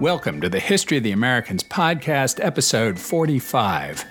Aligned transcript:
Welcome 0.00 0.40
to 0.40 0.48
the 0.48 0.60
History 0.60 0.96
of 0.96 1.02
the 1.02 1.12
Americans 1.12 1.62
podcast, 1.62 2.42
episode 2.42 2.98
45. 2.98 4.06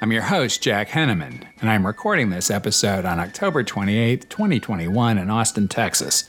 I'm 0.00 0.12
your 0.12 0.22
host, 0.22 0.62
Jack 0.62 0.88
Henneman, 0.88 1.44
and 1.60 1.68
I'm 1.68 1.84
recording 1.84 2.30
this 2.30 2.48
episode 2.48 3.04
on 3.04 3.18
October 3.18 3.64
28, 3.64 4.30
2021, 4.30 5.18
in 5.18 5.30
Austin, 5.30 5.66
Texas. 5.66 6.22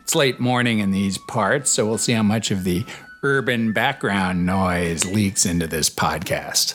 It's 0.00 0.16
late 0.16 0.40
morning 0.40 0.80
in 0.80 0.90
these 0.90 1.16
parts, 1.16 1.70
so 1.70 1.86
we'll 1.86 1.96
see 1.96 2.14
how 2.14 2.24
much 2.24 2.50
of 2.50 2.64
the 2.64 2.84
urban 3.22 3.72
background 3.72 4.44
noise 4.44 5.06
leaks 5.06 5.46
into 5.46 5.68
this 5.68 5.88
podcast. 5.88 6.74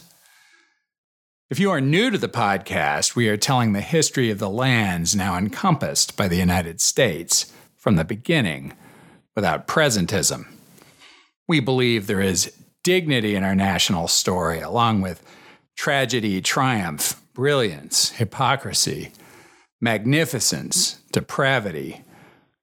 If 1.50 1.60
you 1.60 1.72
are 1.72 1.82
new 1.82 2.10
to 2.10 2.18
the 2.18 2.30
podcast, 2.30 3.18
we 3.18 3.28
are 3.28 3.36
telling 3.36 3.74
the 3.74 3.82
history 3.82 4.32
of 4.32 4.40
the 4.40 4.50
lands 4.50 5.14
now 5.14 5.38
encompassed 5.38 6.16
by 6.16 6.30
the 6.30 6.38
United 6.38 6.80
States 6.80 7.52
from 7.76 7.98
the 7.98 8.06
beginning 8.06 8.72
without 9.36 9.68
presentism. 9.68 10.55
We 11.48 11.60
believe 11.60 12.08
there 12.08 12.22
is 12.22 12.52
dignity 12.84 13.36
in 13.36 13.44
our 13.44 13.56
national 13.56 14.08
story, 14.08 14.60
along 14.60 15.02
with 15.02 15.22
tragedy, 15.76 16.42
triumph, 16.42 17.22
brilliance, 17.34 18.12
hypocrisy, 18.12 19.12
magnificence, 19.82 21.00
depravity, 21.12 22.02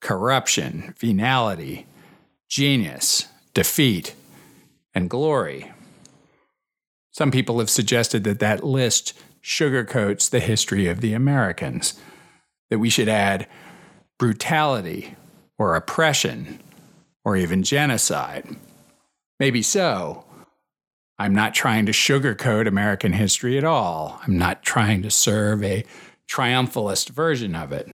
corruption, 0.01 0.95
venality, 0.99 1.87
genius, 2.49 3.27
defeat, 3.55 4.15
and 4.95 5.09
glory. 5.09 5.73
Some 7.13 7.31
people 7.31 7.59
have 7.59 7.71
suggested 7.71 8.25
that 8.25 8.41
that 8.41 8.65
list 8.65 9.13
sugarcoats 9.43 10.31
the 10.31 10.41
history 10.41 10.87
of 10.89 11.01
the 11.01 11.13
Americans, 11.13 12.01
that 12.71 12.79
we 12.79 12.89
should 12.91 13.09
add 13.09 13.47
brutality 14.19 15.15
or 15.59 15.77
oppression 15.77 16.59
or 17.25 17.37
even 17.37 17.63
genocide. 17.63 18.57
Maybe 19.43 19.63
so. 19.63 20.25
I'm 21.19 21.35
not 21.35 21.53
trying 21.53 21.87
to 21.87 21.93
sugarcoat 21.93 22.69
American 22.69 23.13
history 23.13 23.59
at 23.59 23.65
all. 23.65 24.21
I'm 24.23 24.39
not 24.39 24.63
trying 24.63 25.03
to 25.03 25.11
serve 25.11 25.65
a 25.65 25.85
triumphalist 26.31 27.09
version 27.09 27.57
of 27.57 27.73
it. 27.73 27.91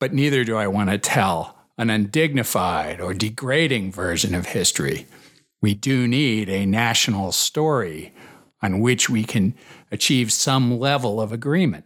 But 0.00 0.12
neither 0.12 0.42
do 0.42 0.56
I 0.56 0.66
want 0.66 0.90
to 0.90 0.98
tell 0.98 1.56
an 1.78 1.88
undignified 1.88 3.00
or 3.00 3.14
degrading 3.14 3.92
version 3.92 4.34
of 4.34 4.46
history. 4.46 5.06
We 5.62 5.72
do 5.72 6.08
need 6.08 6.48
a 6.48 6.66
national 6.66 7.30
story 7.30 8.12
on 8.60 8.80
which 8.80 9.08
we 9.08 9.22
can 9.22 9.54
achieve 9.92 10.32
some 10.32 10.80
level 10.80 11.20
of 11.20 11.30
agreement. 11.30 11.84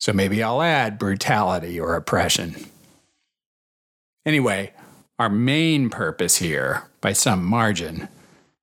So 0.00 0.12
maybe 0.12 0.42
I'll 0.42 0.62
add 0.62 0.98
brutality 0.98 1.78
or 1.78 1.94
oppression. 1.94 2.56
Anyway, 4.26 4.72
our 5.16 5.30
main 5.30 5.90
purpose 5.90 6.38
here, 6.38 6.89
by 7.00 7.12
some 7.12 7.44
margin, 7.44 8.08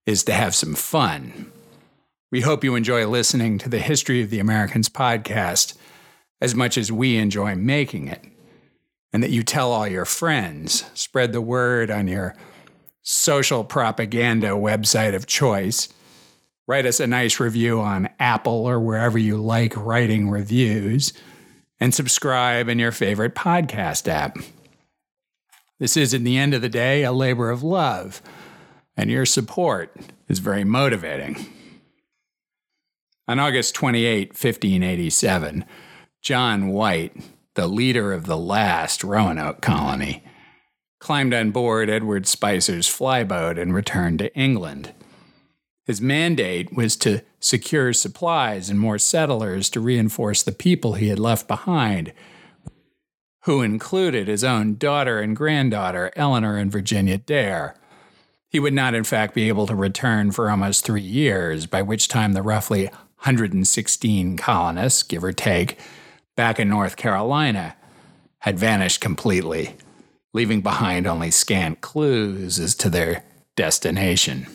is 0.06 0.24
to 0.24 0.34
have 0.34 0.56
some 0.56 0.76
fun. 0.76 1.52
We 2.32 2.42
hope 2.42 2.64
you 2.64 2.76
enjoy 2.76 3.08
listening 3.08 3.58
to 3.60 3.70
the 3.70 3.80
History 3.80 4.22
of 4.22 4.30
the 4.30 4.40
Americans 4.40 4.90
podcast 4.90 5.76
as 6.42 6.54
much 6.54 6.78
as 6.78 6.92
we 6.92 7.18
enjoy 7.18 7.56
making 7.56 8.08
it, 8.08 8.24
and 9.12 9.24
that 9.24 9.32
you 9.32 9.44
tell 9.44 9.72
all 9.72 9.88
your 9.88 10.06
friends, 10.06 10.86
spread 10.94 11.34
the 11.34 11.42
word 11.42 11.90
on 11.90 12.08
your 12.08 12.36
social 13.02 13.64
propaganda 13.64 14.50
website 14.50 15.16
of 15.16 15.26
choice. 15.26 15.88
Write 16.68 16.86
us 16.86 17.00
a 17.00 17.08
nice 17.08 17.40
review 17.40 17.80
on 17.80 18.10
Apple 18.20 18.66
or 18.68 18.80
wherever 18.80 19.18
you 19.18 19.38
like 19.38 19.74
writing 19.78 20.30
reviews, 20.30 21.14
and 21.80 21.94
subscribe 21.94 22.68
in 22.68 22.78
your 22.78 22.92
favorite 22.92 23.36
podcast 23.36 24.08
app. 24.08 24.38
This 25.80 25.96
is, 25.96 26.14
in 26.14 26.24
the 26.24 26.38
end 26.38 26.54
of 26.54 26.62
the 26.62 26.70
day, 26.70 27.04
a 27.04 27.12
labor 27.12 27.52
of 27.52 27.62
love, 27.62 28.22
and 28.96 29.12
your 29.12 29.26
support 29.26 29.96
is 30.28 30.40
very 30.40 30.64
motivating. 30.64 31.46
On 33.28 33.40
August 33.40 33.76
28, 33.76 34.30
1587, 34.30 35.66
John 36.22 36.70
White, 36.70 37.16
the 37.54 37.68
leader 37.68 38.12
of 38.12 38.26
the 38.26 38.38
last 38.38 39.04
Roanoke 39.04 39.62
colony, 39.62 40.24
climbed 41.00 41.34
on 41.34 41.52
board 41.52 41.90
Edward 41.90 42.26
Spicer's 42.26 42.88
flyboat 42.88 43.62
and 43.62 43.74
returned 43.74 44.20
to 44.20 44.34
England. 44.36 44.94
His 45.86 46.02
mandate 46.02 46.76
was 46.76 46.96
to 46.98 47.22
secure 47.40 47.94
supplies 47.94 48.70
and 48.70 48.80
more 48.80 48.98
settlers 48.98 49.70
to 49.70 49.80
reinforce 49.80 50.42
the 50.42 50.52
people 50.52 50.94
he 50.94 51.10
had 51.10 51.20
left 51.20 51.48
behind 51.48 52.14
who 53.48 53.62
included 53.62 54.28
his 54.28 54.44
own 54.44 54.76
daughter 54.76 55.22
and 55.22 55.34
granddaughter, 55.34 56.12
Eleanor 56.18 56.58
and 56.58 56.70
Virginia 56.70 57.18
Dare. 57.18 57.76
He 58.50 58.60
would 58.60 58.74
not, 58.74 58.94
in 58.94 59.06
fact, 59.06 59.34
be 59.34 59.48
able 59.48 59.66
to 59.68 59.74
return 59.74 60.34
for 60.34 60.52
almost 60.52 60.84
three 60.84 61.00
years, 61.00 61.66
by 61.66 61.82
which 61.82 62.10
time 62.10 62.34
the 62.34 62.42
roughly 62.42 62.88
116 62.88 64.36
colonists, 64.36 65.02
give 65.02 65.24
or 65.24 65.32
take, 65.32 65.80
back 66.36 66.60
in 66.60 66.68
North 66.68 66.98
Carolina 66.98 67.78
had 68.40 68.60
vanished 68.60 69.00
completely, 69.00 69.78
leaving 70.34 70.60
behind 70.60 71.08
only 71.08 71.32
scant 71.32 71.80
clues 71.80 72.60
as 72.60 72.76
to 72.76 72.90
their 72.90 73.24
destination. 73.56 74.46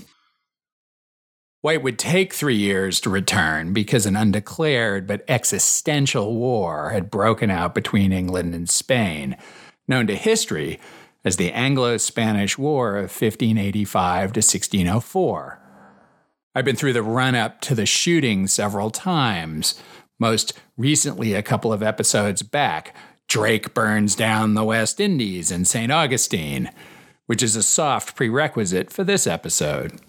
White 1.63 1.85
would 1.85 1.97
take 1.97 2.35
three 2.35 2.57
years 2.57 3.01
to 3.01 3.11
return 3.11 3.73
because 3.73 4.05
an 4.05 4.17
undeclared 4.17 5.07
but 5.07 5.25
existential 5.29 6.35
war 6.35 6.91
had 6.91 7.09
broken 7.09 7.51
out 7.51 7.73
between 7.73 8.13
England 8.13 8.53
and 8.53 8.69
Spain, 8.69 9.37
known 9.87 10.09
to 10.09 10.17
history 10.17 10.81
as 11.25 11.37
the 11.37 11.53
Anglo 11.53 11.99
Spanish 11.99 12.59
War 12.59 12.97
of 12.97 13.03
1585 13.03 14.33
to 14.33 14.39
1604. 14.39 15.61
I've 16.53 16.65
been 16.65 16.75
through 16.75 16.95
the 16.95 17.03
run 17.03 17.37
up 17.37 17.61
to 17.63 17.77
the 17.77 17.87
shooting 17.87 18.49
several 18.49 18.91
times, 18.91 19.81
most 20.19 20.55
recently 20.77 21.33
a 21.33 21.45
couple 21.45 21.73
of 21.73 21.81
episodes 21.81 22.43
back. 22.43 22.93
Drake 23.29 23.73
burns 23.73 24.17
down 24.17 24.55
the 24.55 24.65
West 24.65 24.99
Indies 24.99 25.53
in 25.53 25.65
St. 25.65 25.93
Augustine, 25.93 26.73
which 27.27 27.41
is 27.41 27.55
a 27.55 27.63
soft 27.63 28.17
prerequisite 28.17 28.91
for 28.91 29.05
this 29.05 29.29
episode. 29.29 30.01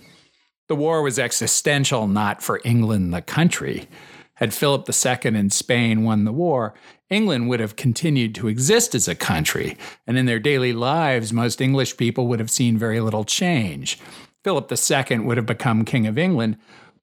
The 0.68 0.75
war 0.75 1.01
was 1.01 1.19
existential 1.19 2.07
not 2.07 2.41
for 2.41 2.62
England, 2.63 3.13
the 3.13 3.22
country. 3.22 3.88
Had 4.35 4.53
Philip 4.53 4.90
II 4.90 5.35
in 5.35 5.50
Spain 5.50 6.03
won 6.03 6.24
the 6.24 6.31
war, 6.31 6.74
England 7.09 7.50
would 7.50 7.59
have 7.59 7.75
continued 7.75 8.34
to 8.35 8.47
exist 8.47 8.96
as 8.96 9.07
a 9.07 9.16
country, 9.16 9.78
and 10.07 10.18
in 10.18 10.25
their 10.25 10.40
daily 10.40 10.74
lives, 10.74 11.31
most 11.31 11.62
English 11.62 11.97
people 11.97 12.28
would 12.28 12.40
have 12.40 12.50
seen 12.50 12.78
very 12.78 13.00
little 13.00 13.24
change. 13.24 14.00
Philip 14.44 14.72
II 14.72 15.19
would 15.19 15.38
have 15.38 15.46
become 15.46 15.85
King 15.85 16.07
of 16.07 16.18
England, 16.18 16.57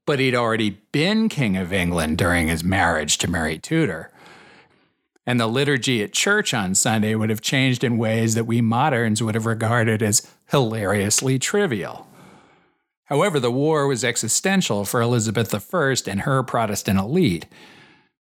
but 0.07 0.19
he'd 0.19 0.35
already 0.35 0.81
been 0.91 1.29
King 1.29 1.57
of 1.57 1.73
England 1.73 2.19
during 2.19 2.49
his 2.49 2.65
marriage 2.65 3.19
to 3.19 3.31
Mary 3.31 3.59
Tudor. 3.59 4.11
And 5.27 5.39
the 5.39 5.47
liturgy 5.47 6.03
at 6.03 6.13
church 6.13 6.53
on 6.53 6.75
Sunday 6.75 7.15
would 7.15 7.31
have 7.31 7.41
changed 7.41 7.85
in 7.85 7.99
ways 7.99 8.35
that 8.35 8.47
we 8.47 8.61
moderns 8.61 9.23
would 9.23 9.37
have 9.37 9.47
regarded 9.47 10.03
as 10.03 10.27
hilariously 10.51 11.39
trivial. 11.39 12.10
However, 13.11 13.41
the 13.41 13.51
war 13.51 13.89
was 13.89 14.05
existential 14.05 14.85
for 14.85 15.03
Elizabeth 15.03 15.53
I 15.53 15.97
and 16.07 16.21
her 16.21 16.45
Protestant 16.45 16.99
elite, 16.99 17.47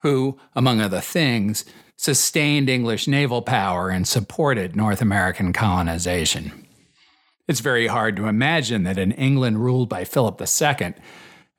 who, 0.02 0.38
among 0.54 0.80
other 0.80 1.00
things, 1.00 1.64
sustained 1.96 2.68
English 2.68 3.08
naval 3.08 3.40
power 3.40 3.88
and 3.88 4.06
supported 4.06 4.76
North 4.76 5.00
American 5.00 5.54
colonization. 5.54 6.66
It's 7.48 7.60
very 7.60 7.86
hard 7.86 8.14
to 8.16 8.26
imagine 8.26 8.82
that 8.84 8.98
in 8.98 9.12
England 9.12 9.64
ruled 9.64 9.88
by 9.88 10.04
Philip 10.04 10.38
II 10.40 10.94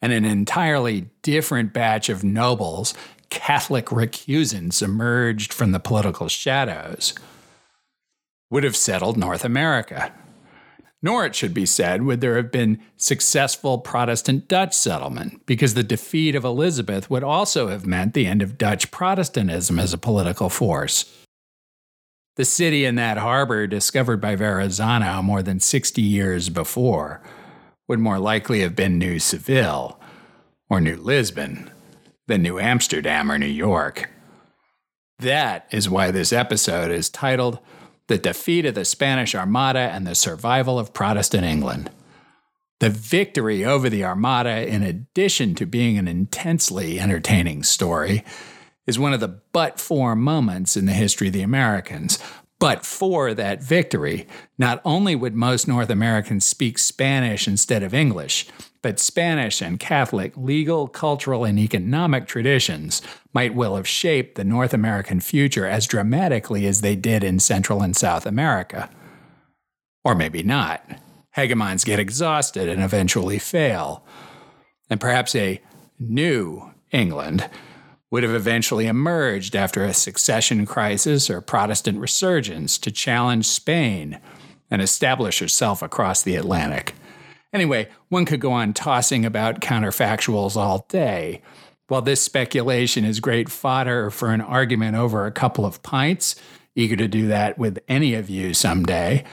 and 0.01 0.13
an 0.13 0.25
entirely 0.25 1.09
different 1.23 1.73
batch 1.73 2.09
of 2.09 2.23
nobles, 2.23 2.93
Catholic 3.31 3.87
recusants 3.87 4.83
emerged 4.83 5.51
from 5.51 5.71
the 5.71 5.79
political 5.79 6.27
shadows, 6.27 7.15
would 8.51 8.63
have 8.63 8.75
settled 8.75 9.17
North 9.17 9.43
America. 9.43 10.13
Nor, 11.01 11.25
it 11.25 11.35
should 11.35 11.53
be 11.53 11.65
said, 11.65 12.01
would 12.01 12.21
there 12.21 12.35
have 12.35 12.51
been 12.51 12.81
successful 12.97 13.77
Protestant 13.77 14.47
Dutch 14.47 14.73
settlement, 14.73 15.45
because 15.45 15.73
the 15.73 15.83
defeat 15.83 16.35
of 16.35 16.43
Elizabeth 16.43 17.09
would 17.09 17.23
also 17.23 17.67
have 17.67 17.85
meant 17.85 18.13
the 18.13 18.25
end 18.25 18.41
of 18.41 18.57
Dutch 18.57 18.89
Protestantism 18.89 19.77
as 19.77 19.93
a 19.93 19.99
political 19.99 20.49
force. 20.49 21.11
The 22.37 22.45
city 22.45 22.85
in 22.85 22.95
that 22.95 23.17
harbor, 23.17 23.67
discovered 23.67 24.19
by 24.19 24.35
Verrazano 24.35 25.21
more 25.21 25.43
than 25.43 25.59
60 25.59 26.01
years 26.01 26.49
before, 26.49 27.21
would 27.87 27.99
more 27.99 28.19
likely 28.19 28.61
have 28.61 28.75
been 28.75 28.97
New 28.97 29.19
Seville, 29.19 29.99
or 30.69 30.81
New 30.81 30.97
Lisbon, 30.97 31.69
than 32.27 32.41
New 32.41 32.59
Amsterdam 32.59 33.31
or 33.31 33.37
New 33.37 33.45
York. 33.45 34.09
That 35.19 35.67
is 35.71 35.87
why 35.87 36.11
this 36.11 36.33
episode 36.33 36.91
is 36.91 37.09
titled 37.09 37.59
the 38.07 38.17
defeat 38.17 38.65
of 38.65 38.75
the 38.75 38.85
Spanish 38.85 39.33
Armada 39.33 39.79
and 39.79 40.05
the 40.05 40.15
survival 40.15 40.77
of 40.77 40.93
Protestant 40.93 41.43
England. 41.43 41.89
The 42.79 42.89
victory 42.89 43.63
over 43.63 43.89
the 43.89 44.03
Armada, 44.03 44.67
in 44.67 44.83
addition 44.83 45.55
to 45.55 45.65
being 45.65 45.97
an 45.97 46.07
intensely 46.07 46.99
entertaining 46.99 47.63
story, 47.63 48.23
is 48.85 48.99
one 48.99 49.13
of 49.13 49.19
the 49.21 49.39
but 49.51 49.79
for 49.79 50.15
moments 50.15 50.77
in 50.77 50.85
the 50.85 50.93
history 50.93 51.27
of 51.27 51.33
the 51.33 51.41
Americans, 51.41 52.19
But 52.59 52.85
for 52.85 53.33
that 53.33 53.61
victory, 53.61 54.27
not 54.57 54.81
only 54.85 55.15
would 55.15 55.35
most 55.35 55.67
North 55.67 55.89
Americans 55.89 56.45
speak 56.45 56.77
Spanish 56.77 57.47
instead 57.47 57.83
of 57.83 57.93
English, 57.93 58.47
but 58.81 58.99
Spanish 58.99 59.61
and 59.61 59.79
Catholic 59.79 60.37
legal, 60.37 60.87
cultural, 60.87 61.43
and 61.43 61.59
economic 61.59 62.27
traditions 62.27 63.01
might 63.33 63.55
well 63.55 63.75
have 63.75 63.87
shaped 63.87 64.35
the 64.35 64.43
North 64.43 64.73
American 64.73 65.19
future 65.19 65.65
as 65.65 65.87
dramatically 65.87 66.65
as 66.65 66.81
they 66.81 66.95
did 66.95 67.23
in 67.23 67.39
Central 67.39 67.81
and 67.81 67.95
South 67.95 68.25
America. 68.25 68.89
Or 70.03 70.15
maybe 70.15 70.43
not. 70.43 70.87
Hegemons 71.35 71.83
get 71.83 71.99
exhausted 71.99 72.69
and 72.69 72.81
eventually 72.81 73.39
fail. 73.39 74.05
And 74.89 75.01
perhaps 75.01 75.35
a 75.35 75.61
new 75.99 76.71
England 76.91 77.49
would 78.15 78.23
have 78.23 78.33
eventually 78.33 78.87
emerged 78.87 79.57
after 79.57 79.83
a 79.83 79.93
succession 79.93 80.65
crisis 80.65 81.29
or 81.29 81.41
Protestant 81.41 81.99
resurgence 81.99 82.77
to 82.77 82.89
challenge 82.89 83.45
Spain 83.45 84.21
and 84.71 84.81
establish 84.81 85.39
herself 85.39 85.81
across 85.81 86.23
the 86.23 86.37
Atlantic. 86.37 86.95
Anyway, 87.51 87.89
one 88.07 88.23
could 88.23 88.39
go 88.39 88.53
on 88.53 88.71
tossing 88.71 89.25
about 89.25 89.59
counterfactuals 89.59 90.55
all 90.55 90.85
day. 90.87 91.41
While 91.89 92.03
this 92.03 92.21
speculation 92.21 93.03
is 93.03 93.19
great 93.19 93.49
fodder 93.49 94.09
for 94.09 94.31
an 94.31 94.39
argument 94.39 94.95
over 94.95 95.25
a 95.25 95.31
couple 95.33 95.65
of 95.65 95.83
pints, 95.83 96.37
eager 96.73 96.95
to 96.95 97.09
do 97.09 97.27
that 97.27 97.57
with 97.57 97.79
any 97.89 98.13
of 98.13 98.29
you 98.29 98.53
someday, 98.53 99.25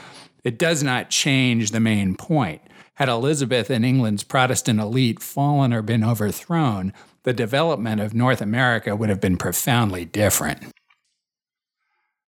it 0.43 0.59
does 0.59 0.83
not 0.83 1.09
change 1.09 1.71
the 1.71 1.79
main 1.79 2.17
point. 2.17 2.61
Had 2.95 3.07
Elizabeth 3.07 3.69
and 3.69 3.85
England's 3.85 4.25
Protestant 4.25 4.81
elite 4.81 5.21
fallen 5.23 5.71
or 5.71 5.81
been 5.81 6.03
overthrown, 6.03 6.91
the 7.23 7.33
development 7.33 8.01
of 8.01 8.13
North 8.13 8.41
America 8.41 8.95
would 8.95 9.09
have 9.09 9.21
been 9.21 9.37
profoundly 9.37 10.05
different. 10.05 10.71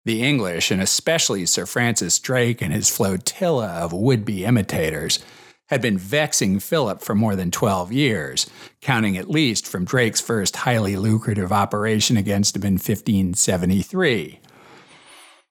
The 0.06 0.22
English, 0.22 0.70
and 0.70 0.82
especially 0.82 1.46
Sir 1.46 1.66
Francis 1.66 2.20
Drake 2.20 2.62
and 2.62 2.74
his 2.74 2.90
flotilla 2.90 3.68
of 3.68 3.94
would 3.94 4.26
be 4.26 4.44
imitators, 4.44 5.24
had 5.68 5.82
been 5.82 5.98
vexing 5.98 6.60
Philip 6.60 7.02
for 7.02 7.16
more 7.16 7.38
than 7.38 7.50
12 7.50 7.94
years, 7.94 8.50
counting 8.82 9.18
at 9.18 9.30
least 9.30 9.66
from 9.66 9.86
Drake's 9.86 10.20
first 10.20 10.58
highly 10.58 10.98
lucrative 10.98 11.54
operation 11.54 12.18
against 12.18 12.56
him 12.56 12.64
in 12.64 12.74
1573. 12.74 14.40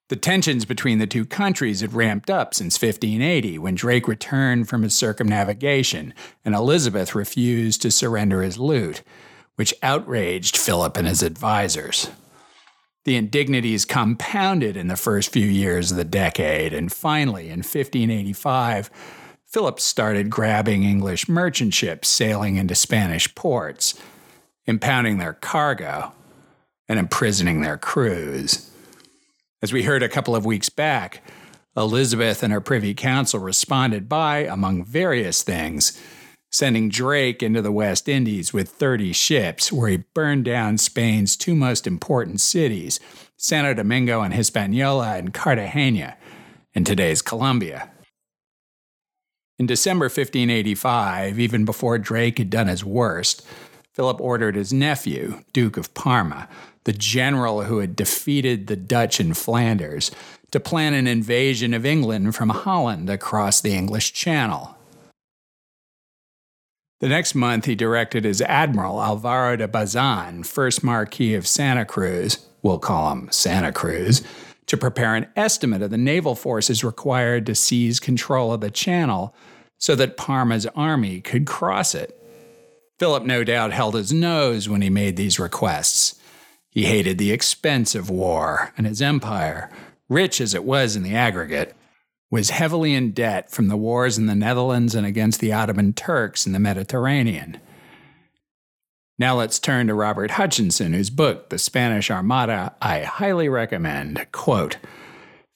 The 0.09 0.17
tensions 0.17 0.67
between 0.67 0.99
the 0.99 1.07
two 1.07 1.25
countries 1.25 1.81
had 1.81 1.95
ramped 1.95 2.29
up 2.29 2.53
since 2.53 2.75
1580 2.75 3.59
when 3.59 3.75
Drake 3.75 4.07
returned 4.07 4.69
from 4.69 4.83
his 4.83 4.95
circumnavigation 4.95 6.13
and 6.45 6.55
Elizabeth 6.55 7.15
refused 7.15 7.81
to 7.81 7.91
surrender 7.91 8.43
his 8.43 8.59
loot, 8.59 9.01
which 9.57 9.75
outraged 9.83 10.57
Philip 10.57 10.97
and 10.97 11.07
his 11.07 11.23
advisers. 11.23 12.09
The 13.05 13.17
indignities 13.17 13.85
compounded 13.85 14.77
in 14.77 14.87
the 14.87 14.97
first 14.97 15.33
few 15.33 15.47
years 15.47 15.91
of 15.91 15.97
the 15.97 16.05
decade, 16.05 16.73
and 16.73 16.93
finally, 16.93 17.45
in 17.47 17.59
1585, 17.59 18.91
Philip 19.47 19.81
started 19.81 20.31
grabbing 20.31 20.85
English 20.85 21.29
merchant 21.29 21.75
ships 21.75 22.09
sailing 22.09 22.57
into 22.57 22.75
Spanish 22.75 23.35
ports, 23.35 24.01
impounding 24.67 25.19
their 25.19 25.35
cargo, 25.35 26.13
and 26.89 26.99
imprisoning 26.99 27.61
their 27.61 27.77
crews. 27.77 28.71
As 29.61 29.73
we 29.73 29.83
heard 29.83 30.03
a 30.03 30.09
couple 30.09 30.35
of 30.35 30.47
weeks 30.47 30.69
back, 30.69 31.23
Elizabeth 31.77 32.43
and 32.43 32.53
her 32.53 32.61
Privy 32.61 32.95
Council 32.95 33.41
responded 33.41 34.09
by, 34.09 34.39
among 34.39 34.85
various 34.85 35.43
things, 35.43 36.01
sending 36.53 36.91
Drake 36.91 37.43
into 37.43 37.63
the 37.63 37.73
West 37.73 38.09
Indies 38.09 38.53
with 38.53 38.69
30 38.69 39.13
ships, 39.13 39.73
where 39.73 39.89
he 39.89 40.05
burned 40.15 40.45
down 40.45 40.77
Spain's 40.77 41.37
two 41.37 41.57
most 41.57 41.87
important 41.87 42.41
cities, 42.41 43.01
Santo 43.37 43.75
Domingo 43.75 44.21
and 44.21 44.35
Hispaniola 44.35 45.17
and 45.17 45.33
Cartagena, 45.33 46.17
in 46.75 46.85
today's 46.85 47.23
Colombia. 47.23 47.91
In 49.59 49.67
December 49.67 50.05
1585, 50.05 51.39
even 51.39 51.65
before 51.65 51.99
Drake 51.99 52.39
had 52.39 52.51
done 52.51 52.67
his 52.67 52.85
worst, 52.85 53.47
Philip 53.95 54.21
ordered 54.21 54.55
his 54.55 54.73
nephew, 54.73 55.43
Duke 55.53 55.77
of 55.77 55.95
Parma, 55.95 56.49
the 56.85 56.93
general 56.93 57.63
who 57.63 57.79
had 57.79 57.97
defeated 57.97 58.67
the 58.67 58.77
Dutch 58.77 59.21
in 59.21 59.35
Flanders, 59.35 60.11
to 60.51 60.61
plan 60.61 60.93
an 60.93 61.07
invasion 61.07 61.73
of 61.73 61.87
England 61.87 62.35
from 62.35 62.51
Holland 62.51 63.09
across 63.09 63.61
the 63.61 63.73
English 63.73 64.13
Channel. 64.13 64.77
The 67.03 67.09
next 67.09 67.35
month, 67.35 67.65
he 67.65 67.75
directed 67.75 68.23
his 68.23 68.41
admiral, 68.43 69.03
Alvaro 69.03 69.57
de 69.57 69.67
Bazan, 69.67 70.45
first 70.45 70.85
Marquis 70.85 71.35
of 71.35 71.49
Santa 71.49 71.85
Cruz, 71.85 72.47
we'll 72.63 72.79
call 72.79 73.11
him 73.11 73.29
Santa 73.33 73.73
Cruz, 73.73 74.23
to 74.67 74.77
prepare 74.77 75.17
an 75.17 75.27
estimate 75.35 75.83
of 75.83 75.91
the 75.91 75.99
naval 75.99 76.37
forces 76.37 76.85
required 76.85 77.45
to 77.47 77.57
seize 77.57 77.99
control 77.99 78.53
of 78.53 78.61
the 78.61 78.71
channel 78.71 79.35
so 79.79 79.97
that 79.97 80.17
Parma's 80.17 80.67
army 80.77 81.21
could 81.21 81.45
cross 81.45 81.93
it. 81.97 82.17
Philip 83.01 83.25
no 83.25 83.43
doubt 83.43 83.73
held 83.73 83.97
his 83.97 84.13
nose 84.13 84.69
when 84.69 84.81
he 84.81 84.89
made 84.89 85.17
these 85.17 85.41
requests. 85.41 86.21
He 86.71 86.85
hated 86.85 87.19
the 87.19 87.33
expense 87.33 87.97
of 87.97 88.11
war, 88.11 88.73
and 88.79 88.87
his 88.87 89.03
empire, 89.03 89.73
rich 90.09 90.41
as 90.41 90.55
it 90.55 90.63
was 90.63 90.95
in 90.95 91.03
the 91.03 91.17
aggregate, 91.17 91.75
was 92.33 92.49
heavily 92.49 92.95
in 92.95 93.13
debt 93.13 93.51
from 93.51 93.69
the 93.69 93.77
wars 93.77 94.17
in 94.17 94.25
the 94.25 94.35
Netherlands 94.35 94.95
and 94.95 95.07
against 95.07 95.39
the 95.39 95.53
Ottoman 95.53 95.93
Turks 95.93 96.47
in 96.47 96.53
the 96.53 96.59
Mediterranean. 96.59 97.61
Now 99.19 99.37
let's 99.37 99.59
turn 99.59 99.87
to 99.89 99.95
Robert 99.95 100.33
Hutchinson, 100.33 100.95
whose 100.95 101.11
book, 101.11 101.51
The 101.51 101.59
Spanish 101.59 102.11
Armada, 102.11 102.75
I 102.81 103.03
highly 103.03 103.51
recommend. 103.51 104.27
Quote, 104.33 104.79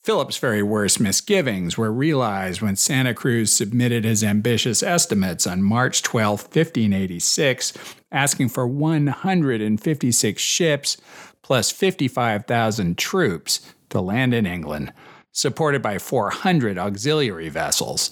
Philip's 0.05 0.37
very 0.37 0.62
worst 0.62 1.00
misgivings 1.00 1.78
were 1.78 1.90
realized 1.90 2.61
when 2.61 2.76
Santa 2.76 3.14
Cruz 3.14 3.50
submitted 3.50 4.05
his 4.05 4.22
ambitious 4.22 4.82
estimates 4.82 5.46
on 5.46 5.62
March 5.62 6.02
12, 6.02 6.43
1586, 6.43 7.72
asking 8.12 8.50
for 8.50 8.69
156 8.69 10.43
ships 10.43 10.99
plus 11.43 11.70
55,000 11.70 12.99
troops 12.99 13.72
to 13.88 14.00
land 14.00 14.34
in 14.34 14.44
England, 14.44 14.93
supported 15.36 15.82
by 15.82 15.98
400 15.98 16.78
auxiliary 16.78 17.50
vessels. 17.50 18.10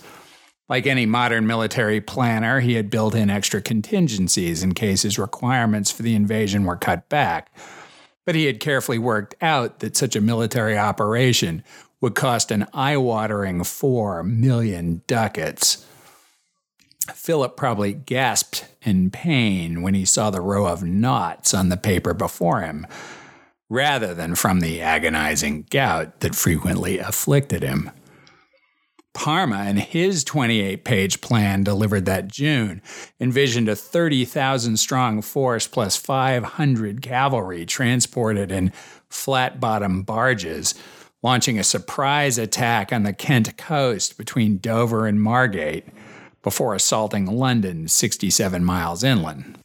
Like 0.69 0.87
any 0.87 1.07
modern 1.07 1.47
military 1.47 2.03
planner, 2.03 2.61
he 2.61 2.75
had 2.75 2.91
built 2.91 3.15
in 3.15 3.31
extra 3.31 3.63
contingencies 3.63 4.63
in 4.63 4.75
case 4.75 5.03
his 5.03 5.19
requirements 5.19 5.91
for 5.91 6.03
the 6.03 6.15
invasion 6.15 6.65
were 6.65 6.77
cut 6.77 7.09
back. 7.09 7.51
But 8.27 8.35
he 8.35 8.45
had 8.45 8.61
carefully 8.61 8.99
worked 8.99 9.37
out 9.41 9.79
that 9.79 9.97
such 9.97 10.15
a 10.15 10.21
military 10.21 10.77
operation 10.77 11.65
would 12.03 12.15
cost 12.15 12.51
an 12.51 12.67
eye 12.75 12.99
watering 12.99 13.65
four 13.65 14.23
million 14.23 15.01
ducats. 15.07 15.87
Philip 17.15 17.57
probably 17.57 17.95
gasped 17.95 18.67
in 18.83 19.11
pain 19.11 19.81
when 19.81 19.95
he 19.95 20.05
saw 20.05 20.29
the 20.29 20.43
row 20.43 20.67
of 20.67 20.83
knots 20.83 21.55
on 21.55 21.71
the 21.71 21.79
paper 21.79 22.13
before 22.13 22.61
him, 22.61 22.87
rather 23.75 24.15
than 24.15 24.37
from 24.37 24.61
the 24.61 24.81
agonizing 24.81 25.67
gout 25.69 26.21
that 26.21 26.35
frequently 26.35 26.99
afflicted 26.99 27.63
him. 27.63 27.91
Parma, 29.13 29.65
in 29.65 29.77
his 29.77 30.25
28 30.25 30.85
page 30.85 31.21
plan 31.21 31.63
delivered 31.63 32.05
that 32.05 32.29
June, 32.29 32.81
envisioned 33.21 33.69
a 33.69 33.77
30,000 33.77 34.77
strong 34.77 35.23
force 35.23 35.67
plus 35.67 35.97
500 35.97 37.03
cavalry 37.03 37.67
transported 37.67 38.51
in 38.51 38.73
flat 39.09 39.61
bottom 39.61 40.03
barges 40.03 40.75
launching 41.23 41.59
a 41.59 41.65
surprise 41.65 42.37
attack 42.39 42.93
on 42.93 43.03
the 43.03 43.13
Kent 43.13 43.57
coast 43.57 44.19
between 44.19 44.59
Dover 44.59 45.07
and 45.07 45.21
Margate 45.23 45.87
before 46.43 46.75
assaulting 46.75 47.27
London 47.27 47.89
67 47.89 48.63
miles 48.63 49.03
inland. 49.03 49.59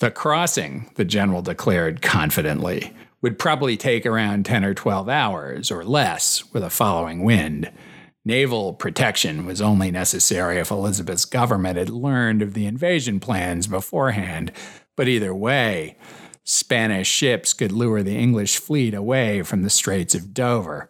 The 0.00 0.10
crossing, 0.10 0.90
the 0.94 1.04
general 1.04 1.42
declared 1.42 2.00
confidently, 2.00 2.94
would 3.20 3.38
probably 3.38 3.76
take 3.76 4.06
around 4.06 4.46
10 4.46 4.64
or 4.64 4.72
12 4.72 5.10
hours 5.10 5.70
or 5.70 5.84
less 5.84 6.42
with 6.54 6.62
a 6.62 6.70
following 6.70 7.22
wind. 7.22 7.70
Naval 8.24 8.72
protection 8.72 9.44
was 9.44 9.60
only 9.60 9.90
necessary 9.90 10.56
if 10.56 10.70
Elizabeth's 10.70 11.26
government 11.26 11.76
had 11.76 11.90
learned 11.90 12.40
of 12.40 12.54
the 12.54 12.64
invasion 12.64 13.20
plans 13.20 13.66
beforehand, 13.66 14.52
but 14.96 15.06
either 15.06 15.34
way, 15.34 15.98
Spanish 16.44 17.08
ships 17.08 17.52
could 17.52 17.70
lure 17.70 18.02
the 18.02 18.16
English 18.16 18.56
fleet 18.56 18.94
away 18.94 19.42
from 19.42 19.60
the 19.60 19.70
Straits 19.70 20.14
of 20.14 20.32
Dover. 20.32 20.88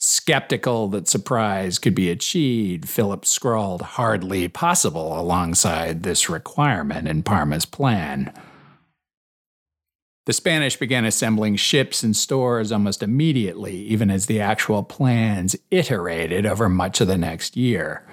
Skeptical 0.00 0.86
that 0.88 1.08
surprise 1.08 1.80
could 1.80 1.94
be 1.94 2.08
achieved, 2.08 2.88
Philip 2.88 3.26
scrawled 3.26 3.82
hardly 3.82 4.46
possible 4.46 5.18
alongside 5.18 6.04
this 6.04 6.30
requirement 6.30 7.08
in 7.08 7.24
Parma's 7.24 7.64
plan. 7.64 8.32
The 10.26 10.32
Spanish 10.32 10.76
began 10.76 11.04
assembling 11.04 11.56
ships 11.56 12.04
and 12.04 12.14
stores 12.14 12.70
almost 12.70 13.02
immediately, 13.02 13.74
even 13.74 14.08
as 14.08 14.26
the 14.26 14.40
actual 14.40 14.84
plans 14.84 15.56
iterated 15.70 16.46
over 16.46 16.68
much 16.68 17.00
of 17.00 17.08
the 17.08 17.18
next 17.18 17.56
year. 17.56 18.06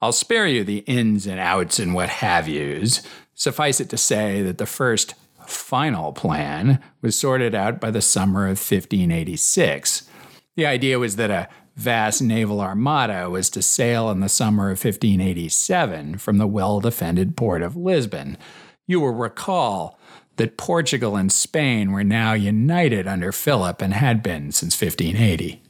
I'll 0.00 0.12
spare 0.12 0.46
you 0.46 0.64
the 0.64 0.84
ins 0.86 1.26
and 1.26 1.38
outs 1.38 1.78
and 1.78 1.92
what 1.92 2.08
have 2.08 2.48
yous. 2.48 3.02
Suffice 3.34 3.78
it 3.80 3.90
to 3.90 3.98
say 3.98 4.40
that 4.42 4.56
the 4.56 4.64
first 4.64 5.14
final 5.46 6.12
plan 6.12 6.82
was 7.02 7.18
sorted 7.18 7.54
out 7.54 7.78
by 7.78 7.90
the 7.90 8.00
summer 8.00 8.44
of 8.44 8.58
1586. 8.58 10.08
The 10.56 10.66
idea 10.66 10.98
was 10.98 11.16
that 11.16 11.30
a 11.30 11.48
vast 11.76 12.22
naval 12.22 12.60
armada 12.60 13.28
was 13.28 13.50
to 13.50 13.62
sail 13.62 14.10
in 14.10 14.20
the 14.20 14.28
summer 14.28 14.70
of 14.70 14.82
1587 14.82 16.18
from 16.18 16.38
the 16.38 16.46
well 16.46 16.80
defended 16.80 17.36
port 17.36 17.62
of 17.62 17.76
Lisbon. 17.76 18.38
You 18.86 19.00
will 19.00 19.12
recall 19.12 19.98
that 20.36 20.56
Portugal 20.56 21.16
and 21.16 21.30
Spain 21.30 21.92
were 21.92 22.04
now 22.04 22.32
united 22.32 23.06
under 23.06 23.32
Philip 23.32 23.82
and 23.82 23.92
had 23.92 24.22
been 24.22 24.52
since 24.52 24.80
1580. 24.80 25.62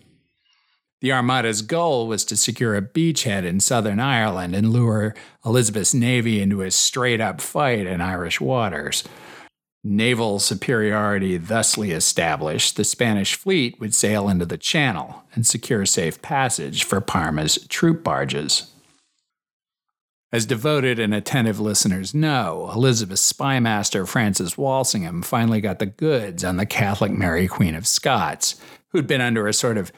The 1.00 1.12
Armada's 1.12 1.62
goal 1.62 2.08
was 2.08 2.24
to 2.24 2.36
secure 2.36 2.74
a 2.74 2.82
beachhead 2.82 3.44
in 3.44 3.60
southern 3.60 4.00
Ireland 4.00 4.54
and 4.54 4.70
lure 4.70 5.14
Elizabeth's 5.44 5.94
navy 5.94 6.40
into 6.40 6.62
a 6.62 6.70
straight 6.70 7.20
up 7.20 7.40
fight 7.40 7.86
in 7.86 8.00
Irish 8.00 8.40
waters. 8.40 9.04
Naval 9.88 10.40
superiority 10.40 11.38
thusly 11.38 11.92
established, 11.92 12.74
the 12.74 12.82
Spanish 12.82 13.36
fleet 13.36 13.78
would 13.78 13.94
sail 13.94 14.28
into 14.28 14.44
the 14.44 14.58
Channel 14.58 15.22
and 15.32 15.46
secure 15.46 15.86
safe 15.86 16.20
passage 16.20 16.82
for 16.82 17.00
Parma's 17.00 17.64
troop 17.68 18.02
barges. 18.02 18.72
As 20.32 20.44
devoted 20.44 20.98
and 20.98 21.14
attentive 21.14 21.60
listeners 21.60 22.12
know, 22.12 22.68
Elizabeth's 22.74 23.32
spymaster 23.32 24.08
Francis 24.08 24.58
Walsingham 24.58 25.22
finally 25.22 25.60
got 25.60 25.78
the 25.78 25.86
goods 25.86 26.42
on 26.42 26.56
the 26.56 26.66
Catholic 26.66 27.12
Mary 27.12 27.46
Queen 27.46 27.76
of 27.76 27.86
Scots, 27.86 28.60
who'd 28.88 29.06
been 29.06 29.20
under 29.20 29.46
a 29.46 29.54
sort 29.54 29.78
of 29.78 29.92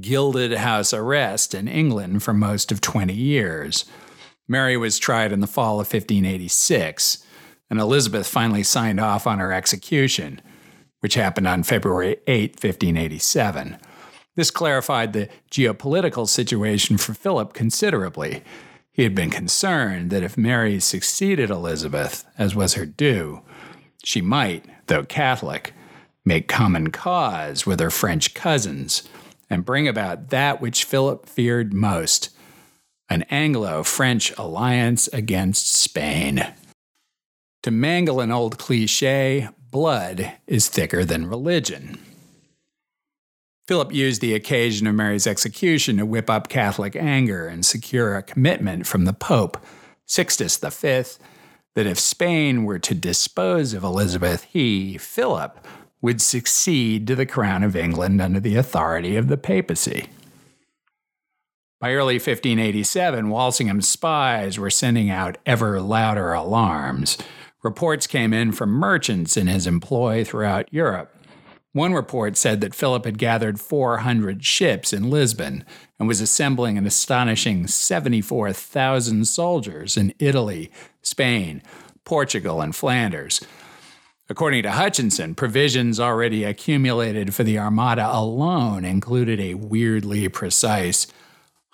gilded 0.00 0.52
house 0.52 0.94
arrest 0.94 1.54
in 1.54 1.68
England 1.68 2.22
for 2.22 2.32
most 2.32 2.72
of 2.72 2.80
20 2.80 3.12
years. 3.12 3.84
Mary 4.48 4.78
was 4.78 4.98
tried 4.98 5.32
in 5.32 5.40
the 5.40 5.46
fall 5.46 5.74
of 5.74 5.92
1586, 5.92 7.23
and 7.74 7.80
Elizabeth 7.80 8.28
finally 8.28 8.62
signed 8.62 9.00
off 9.00 9.26
on 9.26 9.40
her 9.40 9.52
execution, 9.52 10.40
which 11.00 11.14
happened 11.14 11.48
on 11.48 11.64
February 11.64 12.18
8, 12.28 12.52
1587. 12.52 13.78
This 14.36 14.52
clarified 14.52 15.12
the 15.12 15.28
geopolitical 15.50 16.28
situation 16.28 16.98
for 16.98 17.14
Philip 17.14 17.52
considerably. 17.52 18.44
He 18.92 19.02
had 19.02 19.12
been 19.12 19.30
concerned 19.30 20.10
that 20.10 20.22
if 20.22 20.38
Mary 20.38 20.78
succeeded 20.78 21.50
Elizabeth, 21.50 22.24
as 22.38 22.54
was 22.54 22.74
her 22.74 22.86
due, 22.86 23.40
she 24.04 24.20
might, 24.20 24.64
though 24.86 25.02
Catholic, 25.02 25.72
make 26.24 26.46
common 26.46 26.92
cause 26.92 27.66
with 27.66 27.80
her 27.80 27.90
French 27.90 28.34
cousins 28.34 29.02
and 29.50 29.64
bring 29.64 29.88
about 29.88 30.28
that 30.28 30.60
which 30.60 30.84
Philip 30.84 31.26
feared 31.26 31.74
most 31.74 32.30
an 33.10 33.22
Anglo 33.30 33.82
French 33.82 34.32
alliance 34.38 35.08
against 35.08 35.74
Spain. 35.74 36.54
To 37.64 37.70
mangle 37.70 38.20
an 38.20 38.30
old 38.30 38.58
cliche, 38.58 39.48
blood 39.70 40.34
is 40.46 40.68
thicker 40.68 41.02
than 41.02 41.30
religion. 41.30 41.98
Philip 43.66 43.90
used 43.90 44.20
the 44.20 44.34
occasion 44.34 44.86
of 44.86 44.94
Mary's 44.94 45.26
execution 45.26 45.96
to 45.96 46.04
whip 46.04 46.28
up 46.28 46.50
Catholic 46.50 46.94
anger 46.94 47.46
and 47.46 47.64
secure 47.64 48.16
a 48.16 48.22
commitment 48.22 48.86
from 48.86 49.06
the 49.06 49.14
Pope, 49.14 49.56
Sixtus 50.04 50.58
V, 50.58 51.16
that 51.74 51.86
if 51.86 51.98
Spain 51.98 52.64
were 52.64 52.78
to 52.80 52.94
dispose 52.94 53.72
of 53.72 53.82
Elizabeth, 53.82 54.44
he, 54.44 54.98
Philip, 54.98 55.66
would 56.02 56.20
succeed 56.20 57.06
to 57.06 57.16
the 57.16 57.24
crown 57.24 57.62
of 57.62 57.74
England 57.74 58.20
under 58.20 58.40
the 58.40 58.56
authority 58.56 59.16
of 59.16 59.28
the 59.28 59.38
papacy. 59.38 60.08
By 61.80 61.94
early 61.94 62.16
1587, 62.16 63.30
Walsingham's 63.30 63.88
spies 63.88 64.58
were 64.58 64.68
sending 64.68 65.08
out 65.08 65.38
ever 65.46 65.80
louder 65.80 66.34
alarms. 66.34 67.16
Reports 67.64 68.06
came 68.06 68.32
in 68.32 68.52
from 68.52 68.70
merchants 68.70 69.36
in 69.36 69.48
his 69.48 69.66
employ 69.66 70.22
throughout 70.22 70.72
Europe. 70.72 71.16
One 71.72 71.92
report 71.92 72.36
said 72.36 72.60
that 72.60 72.74
Philip 72.74 73.04
had 73.04 73.18
gathered 73.18 73.58
400 73.58 74.44
ships 74.44 74.92
in 74.92 75.10
Lisbon 75.10 75.64
and 75.98 76.06
was 76.06 76.20
assembling 76.20 76.78
an 76.78 76.86
astonishing 76.86 77.66
74,000 77.66 79.24
soldiers 79.24 79.96
in 79.96 80.14
Italy, 80.20 80.70
Spain, 81.02 81.62
Portugal, 82.04 82.60
and 82.60 82.76
Flanders, 82.76 83.40
According 84.26 84.62
to 84.62 84.70
Hutchinson, 84.70 85.34
provisions 85.34 86.00
already 86.00 86.44
accumulated 86.44 87.34
for 87.34 87.44
the 87.44 87.58
Armada 87.58 88.08
alone 88.10 88.82
included 88.82 89.38
a 89.38 89.52
weirdly 89.52 90.30
precise 90.30 91.06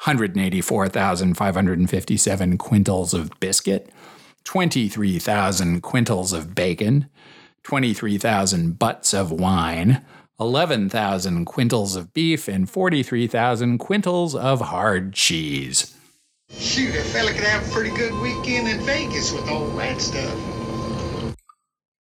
184,557 0.04 2.58
quintals 2.58 3.14
of 3.14 3.30
biscuit, 3.38 3.92
23,000 4.44 5.82
quintals 5.82 6.32
of 6.36 6.54
bacon, 6.54 7.08
23,000 7.64 8.78
butts 8.78 9.12
of 9.12 9.30
wine, 9.30 10.04
11,000 10.38 11.46
quintals 11.46 11.96
of 11.96 12.12
beef, 12.14 12.48
and 12.48 12.68
43,000 12.68 13.78
quintals 13.78 14.34
of 14.34 14.60
hard 14.60 15.12
cheese. 15.12 15.94
Shoot, 16.50 16.94
a 16.94 17.02
fella 17.02 17.32
could 17.32 17.44
have 17.44 17.68
a 17.68 17.72
pretty 17.72 17.94
good 17.94 18.14
weekend 18.20 18.68
in 18.68 18.80
Vegas 18.80 19.32
with 19.32 19.48
all 19.48 19.68
that 19.76 20.00
stuff. 20.00 20.34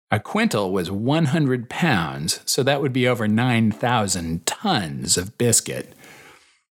A 0.09 0.19
quintal 0.19 0.71
was 0.71 0.89
100 0.89 1.69
pounds, 1.69 2.39
so 2.45 2.63
that 2.63 2.81
would 2.81 2.93
be 2.93 3.07
over 3.07 3.27
9,000 3.27 4.45
tons 4.45 5.17
of 5.17 5.37
biscuit. 5.37 5.93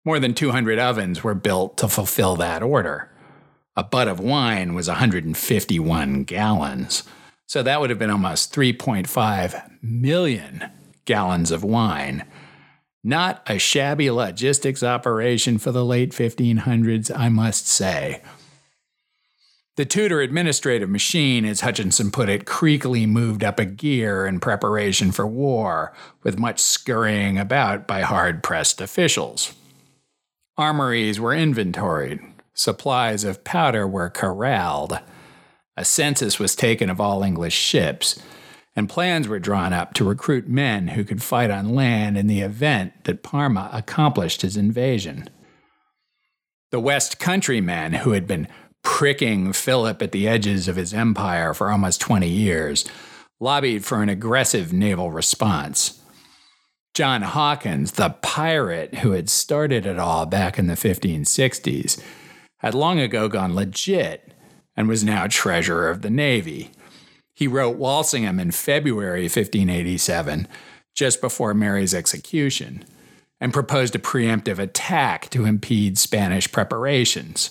More 0.05 0.19
than 0.19 0.35
200 0.35 0.79
ovens 0.81 1.23
were 1.23 1.35
built 1.35 1.79
to 1.79 1.89
fulfill 1.89 2.35
that 2.37 2.63
order. 2.63 3.12
A 3.75 3.83
butt 3.83 4.09
of 4.09 4.21
wine 4.21 4.75
was 4.75 4.89
151 4.89 6.25
gallons, 6.25 7.05
so 7.47 7.63
that 7.63 7.81
would 7.81 7.91
have 7.91 7.99
been 7.99 8.11
almost 8.11 8.55
3.5 8.55 9.83
million 9.83 10.71
gallons 11.05 11.51
of 11.51 11.65
wine. 11.65 12.25
Not 13.03 13.43
a 13.47 13.59
shabby 13.59 14.11
logistics 14.11 14.83
operation 14.83 15.59
for 15.59 15.73
the 15.73 15.85
late 15.85 16.13
1500s, 16.13 17.11
I 17.17 17.29
must 17.31 17.67
say. 17.67 18.23
The 19.77 19.87
Tudor 19.87 20.21
administrative 20.21 20.91
machine, 20.91 21.47
as 21.47 21.63
Hutchinson 21.63 22.11
put 22.11 22.29
it, 22.29 22.45
creakily 22.45 23.09
moved 23.09 23.43
up 23.43 23.59
a 23.59 23.65
gear 23.65 24.27
in 24.27 24.39
preparation 24.39 25.13
for 25.13 25.27
war, 25.27 25.95
with 26.23 26.39
much 26.39 26.61
scurrying 26.61 27.39
about 27.39 27.87
by 27.87 28.03
hard 28.03 28.43
pressed 28.43 28.83
officials. 28.83 29.55
Armories 30.59 31.19
were 31.19 31.33
inventoried, 31.33 32.21
supplies 32.55 33.25
of 33.25 33.45
powder 33.45 33.87
were 33.87 34.11
corralled, 34.11 34.99
a 35.77 35.85
census 35.85 36.39
was 36.39 36.55
taken 36.55 36.91
of 36.91 37.01
all 37.01 37.23
English 37.23 37.55
ships, 37.55 38.21
and 38.77 38.89
plans 38.89 39.29
were 39.29 39.39
drawn 39.39 39.73
up 39.73 39.95
to 39.95 40.05
recruit 40.05 40.49
men 40.49 40.89
who 40.89 41.05
could 41.05 41.23
fight 41.23 41.51
on 41.51 41.75
land 41.75 42.17
in 42.17 42.27
the 42.27 42.41
event 42.41 43.05
that 43.05 43.23
Parma 43.23 43.71
accomplished 43.73 44.43
his 44.43 44.57
invasion. 44.57 45.29
The 46.71 46.81
West 46.81 47.19
Country 47.19 47.61
men 47.61 47.93
who 47.95 48.13
had 48.13 48.27
been 48.27 48.49
pricking 48.83 49.53
Philip 49.53 50.03
at 50.03 50.13
the 50.13 50.27
edges 50.27 50.69
of 50.69 50.77
his 50.77 50.93
empire 50.93 51.55
for 51.55 51.71
almost 51.71 52.01
20 52.01 52.29
years, 52.29 52.85
lobbied 53.41 53.85
for 53.85 54.03
an 54.03 54.09
aggressive 54.09 54.73
naval 54.73 55.11
response. 55.11 56.01
John 56.95 57.23
Hawkins, 57.23 57.93
the 57.93 58.11
pirate 58.23 58.97
who 58.97 59.13
had 59.13 59.31
started 59.31 59.87
it 59.87 59.99
all 59.99 60.27
back 60.27 60.59
in 60.59 60.67
the 60.67 60.75
1560s, 60.75 62.03
had 62.63 62.75
long 62.75 63.01
ago 63.01 63.29
gone 63.29 63.55
legit 63.55 64.33
and 64.77 64.89
was 64.89 65.05
now 65.05 65.27
treasurer 65.27 65.91
of 65.91 66.03
the 66.03 66.11
Navy. 66.11 66.71
He 67.35 67.49
wrote 67.49 67.77
Walsingham 67.77 68.39
in 68.39 68.53
February 68.53 69.25
1587, 69.25 70.47
just 70.95 71.21
before 71.21 71.55
Mary's 71.55 71.93
execution, 71.93 72.85
and 73.41 73.53
proposed 73.53 73.97
a 73.97 73.99
preemptive 73.99 74.59
attack 74.59 75.29
to 75.31 75.45
impede 75.45 75.99
Spanish 75.99 76.51
preparations. 76.51 77.51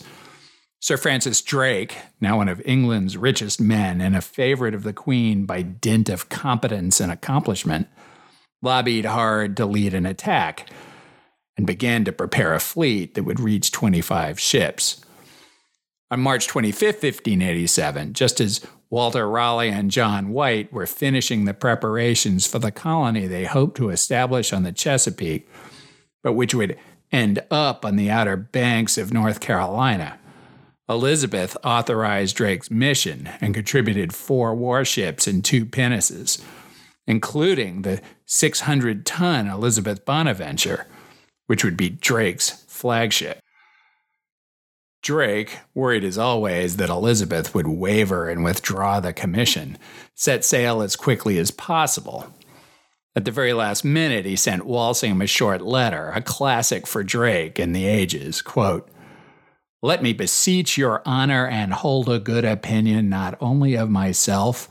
Sir 0.79 0.97
Francis 0.97 1.41
Drake, 1.41 1.97
now 2.21 2.37
one 2.37 2.49
of 2.49 2.61
England's 2.65 3.17
richest 3.17 3.59
men 3.59 4.01
and 4.01 4.15
a 4.15 4.21
favorite 4.21 4.73
of 4.73 4.83
the 4.83 4.93
Queen 4.93 5.45
by 5.45 5.61
dint 5.61 6.09
of 6.09 6.29
competence 6.29 6.99
and 6.99 7.11
accomplishment, 7.11 7.87
lobbied 8.61 9.05
hard 9.05 9.57
to 9.57 9.65
lead 9.65 9.93
an 9.93 10.05
attack 10.05 10.69
and 11.57 11.67
began 11.67 12.03
to 12.05 12.11
prepare 12.11 12.53
a 12.53 12.59
fleet 12.59 13.13
that 13.13 13.23
would 13.23 13.39
reach 13.39 13.71
25 13.71 14.39
ships. 14.39 15.03
On 16.09 16.19
March 16.19 16.47
25, 16.47 16.81
1587, 16.81 18.13
just 18.13 18.41
as 18.41 18.65
Walter 18.89 19.29
Raleigh 19.29 19.69
and 19.69 19.89
John 19.89 20.29
White 20.31 20.71
were 20.73 20.85
finishing 20.85 21.45
the 21.45 21.53
preparations 21.53 22.45
for 22.45 22.59
the 22.59 22.71
colony 22.71 23.25
they 23.25 23.45
hoped 23.45 23.77
to 23.77 23.89
establish 23.89 24.51
on 24.51 24.63
the 24.63 24.73
Chesapeake, 24.73 25.49
but 26.23 26.33
which 26.33 26.53
would 26.53 26.77
end 27.11 27.41
up 27.49 27.85
on 27.85 27.95
the 27.95 28.09
outer 28.09 28.35
banks 28.35 28.97
of 28.97 29.13
North 29.13 29.39
Carolina, 29.39 30.19
Elizabeth 30.89 31.55
authorized 31.63 32.35
Drake's 32.35 32.69
mission 32.69 33.29
and 33.39 33.53
contributed 33.53 34.13
four 34.13 34.53
warships 34.53 35.25
and 35.25 35.43
two 35.43 35.65
pinnaces, 35.65 36.43
including 37.07 37.83
the 37.83 38.01
600 38.25 39.05
ton 39.05 39.47
Elizabeth 39.47 40.03
Bonaventure, 40.03 40.85
which 41.51 41.65
would 41.65 41.75
be 41.75 41.89
Drake's 41.89 42.63
flagship. 42.69 43.41
Drake, 45.01 45.59
worried 45.73 46.05
as 46.05 46.17
always 46.17 46.77
that 46.77 46.89
Elizabeth 46.89 47.53
would 47.53 47.67
waver 47.67 48.29
and 48.29 48.41
withdraw 48.41 49.01
the 49.01 49.11
commission, 49.11 49.77
set 50.15 50.45
sail 50.45 50.81
as 50.81 50.95
quickly 50.95 51.37
as 51.37 51.51
possible. 51.51 52.33
At 53.17 53.25
the 53.25 53.31
very 53.31 53.51
last 53.51 53.83
minute, 53.83 54.23
he 54.23 54.37
sent 54.37 54.65
Walsingham 54.65 55.21
a 55.21 55.27
short 55.27 55.61
letter, 55.61 56.13
a 56.15 56.21
classic 56.21 56.87
for 56.87 57.03
Drake 57.03 57.59
in 57.59 57.73
the 57.73 57.85
ages. 57.85 58.41
Quote, 58.41 58.89
Let 59.81 60.01
me 60.01 60.13
beseech 60.13 60.77
your 60.77 61.01
honor 61.05 61.45
and 61.45 61.73
hold 61.73 62.07
a 62.07 62.17
good 62.17 62.45
opinion 62.45 63.09
not 63.09 63.37
only 63.41 63.75
of 63.75 63.89
myself, 63.89 64.69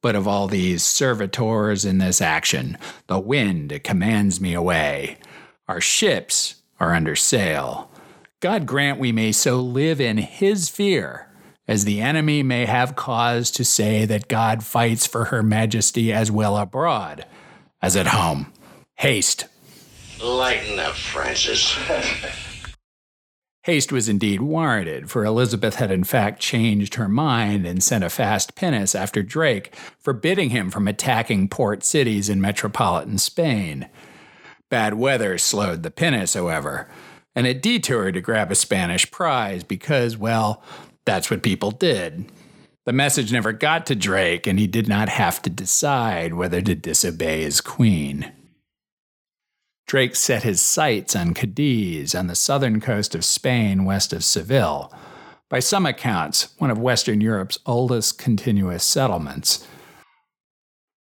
but 0.00 0.16
of 0.16 0.26
all 0.26 0.48
these 0.48 0.82
servitors 0.82 1.84
in 1.84 1.98
this 1.98 2.22
action. 2.22 2.78
The 3.08 3.18
wind 3.18 3.78
commands 3.84 4.40
me 4.40 4.54
away. 4.54 5.18
Our 5.66 5.80
ships 5.80 6.56
are 6.78 6.92
under 6.92 7.16
sail. 7.16 7.90
God 8.40 8.66
grant 8.66 9.00
we 9.00 9.12
may 9.12 9.32
so 9.32 9.60
live 9.60 10.00
in 10.00 10.18
his 10.18 10.68
fear 10.68 11.30
as 11.66 11.84
the 11.84 12.00
enemy 12.00 12.42
may 12.42 12.66
have 12.66 12.96
cause 12.96 13.50
to 13.52 13.64
say 13.64 14.04
that 14.04 14.28
God 14.28 14.62
fights 14.62 15.06
for 15.06 15.26
her 15.26 15.42
majesty 15.42 16.12
as 16.12 16.30
well 16.30 16.56
abroad 16.56 17.24
as 17.80 17.96
at 17.96 18.08
home. 18.08 18.52
Haste. 18.96 19.46
Lighten 20.22 20.78
up, 20.78 20.94
Francis. 20.94 21.76
Haste 23.62 23.90
was 23.90 24.10
indeed 24.10 24.42
warranted, 24.42 25.10
for 25.10 25.24
Elizabeth 25.24 25.76
had 25.76 25.90
in 25.90 26.04
fact 26.04 26.38
changed 26.38 26.96
her 26.96 27.08
mind 27.08 27.66
and 27.66 27.82
sent 27.82 28.04
a 28.04 28.10
fast 28.10 28.54
pinnace 28.54 28.94
after 28.94 29.22
Drake, 29.22 29.74
forbidding 29.98 30.50
him 30.50 30.70
from 30.70 30.86
attacking 30.86 31.48
port 31.48 31.82
cities 31.82 32.28
in 32.28 32.42
metropolitan 32.42 33.16
Spain. 33.16 33.88
Bad 34.74 34.94
weather 34.94 35.38
slowed 35.38 35.84
the 35.84 35.90
pinnace, 35.92 36.34
however, 36.34 36.88
and 37.36 37.46
it 37.46 37.62
detoured 37.62 38.14
to 38.14 38.20
grab 38.20 38.50
a 38.50 38.56
Spanish 38.56 39.08
prize 39.08 39.62
because, 39.62 40.16
well, 40.16 40.64
that's 41.04 41.30
what 41.30 41.44
people 41.44 41.70
did. 41.70 42.24
The 42.84 42.92
message 42.92 43.32
never 43.32 43.52
got 43.52 43.86
to 43.86 43.94
Drake, 43.94 44.48
and 44.48 44.58
he 44.58 44.66
did 44.66 44.88
not 44.88 45.08
have 45.08 45.40
to 45.42 45.48
decide 45.48 46.34
whether 46.34 46.60
to 46.60 46.74
disobey 46.74 47.42
his 47.42 47.60
queen. 47.60 48.32
Drake 49.86 50.16
set 50.16 50.42
his 50.42 50.60
sights 50.60 51.14
on 51.14 51.34
Cadiz 51.34 52.12
on 52.12 52.26
the 52.26 52.34
southern 52.34 52.80
coast 52.80 53.14
of 53.14 53.24
Spain 53.24 53.84
west 53.84 54.12
of 54.12 54.24
Seville, 54.24 54.92
by 55.48 55.60
some 55.60 55.86
accounts, 55.86 56.52
one 56.58 56.72
of 56.72 56.80
Western 56.80 57.20
Europe's 57.20 57.60
oldest 57.64 58.18
continuous 58.18 58.82
settlements. 58.82 59.64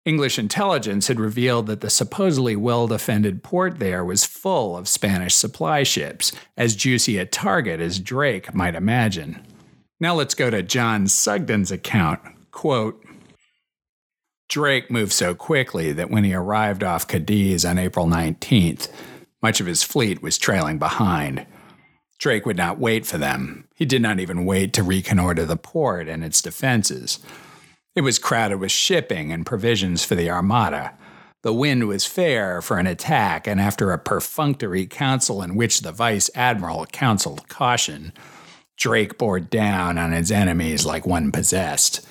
English 0.03 0.39
intelligence 0.39 1.07
had 1.07 1.19
revealed 1.19 1.67
that 1.67 1.81
the 1.81 1.89
supposedly 1.89 2.55
well 2.55 2.87
defended 2.87 3.43
port 3.43 3.77
there 3.77 4.03
was 4.03 4.25
full 4.25 4.75
of 4.75 4.87
Spanish 4.87 5.35
supply 5.35 5.83
ships, 5.83 6.31
as 6.57 6.75
juicy 6.75 7.17
a 7.17 7.25
target 7.25 7.79
as 7.79 7.99
Drake 7.99 8.53
might 8.53 8.73
imagine. 8.73 9.45
Now 9.99 10.15
let's 10.15 10.33
go 10.33 10.49
to 10.49 10.63
John 10.63 11.05
Sugden's 11.05 11.71
account. 11.71 12.19
Quote 12.49 13.05
Drake 14.49 14.89
moved 14.89 15.13
so 15.13 15.35
quickly 15.35 15.93
that 15.93 16.09
when 16.09 16.23
he 16.23 16.33
arrived 16.33 16.83
off 16.83 17.07
Cadiz 17.07 17.63
on 17.63 17.77
April 17.77 18.07
19th, 18.07 18.89
much 19.41 19.61
of 19.61 19.67
his 19.67 19.83
fleet 19.83 20.21
was 20.21 20.37
trailing 20.37 20.79
behind. 20.79 21.45
Drake 22.17 22.45
would 22.45 22.57
not 22.57 22.79
wait 22.79 23.05
for 23.05 23.17
them. 23.17 23.67
He 23.75 23.85
did 23.85 24.01
not 24.01 24.19
even 24.19 24.45
wait 24.45 24.73
to 24.73 24.83
reconnoiter 24.83 25.45
the 25.45 25.57
port 25.57 26.07
and 26.07 26.23
its 26.23 26.41
defenses. 26.41 27.19
It 27.93 28.01
was 28.01 28.19
crowded 28.19 28.57
with 28.57 28.71
shipping 28.71 29.33
and 29.33 29.45
provisions 29.45 30.05
for 30.05 30.15
the 30.15 30.29
Armada. 30.29 30.93
The 31.43 31.53
wind 31.53 31.87
was 31.87 32.05
fair 32.05 32.61
for 32.61 32.77
an 32.77 32.87
attack, 32.87 33.47
and 33.47 33.59
after 33.59 33.91
a 33.91 33.97
perfunctory 33.97 34.85
council 34.85 35.41
in 35.41 35.55
which 35.55 35.81
the 35.81 35.91
vice 35.91 36.29
admiral 36.33 36.85
counseled 36.85 37.49
caution, 37.49 38.13
Drake 38.77 39.17
bore 39.17 39.41
down 39.41 39.97
on 39.97 40.13
his 40.13 40.31
enemies 40.31 40.85
like 40.85 41.05
one 41.05 41.31
possessed. 41.33 42.07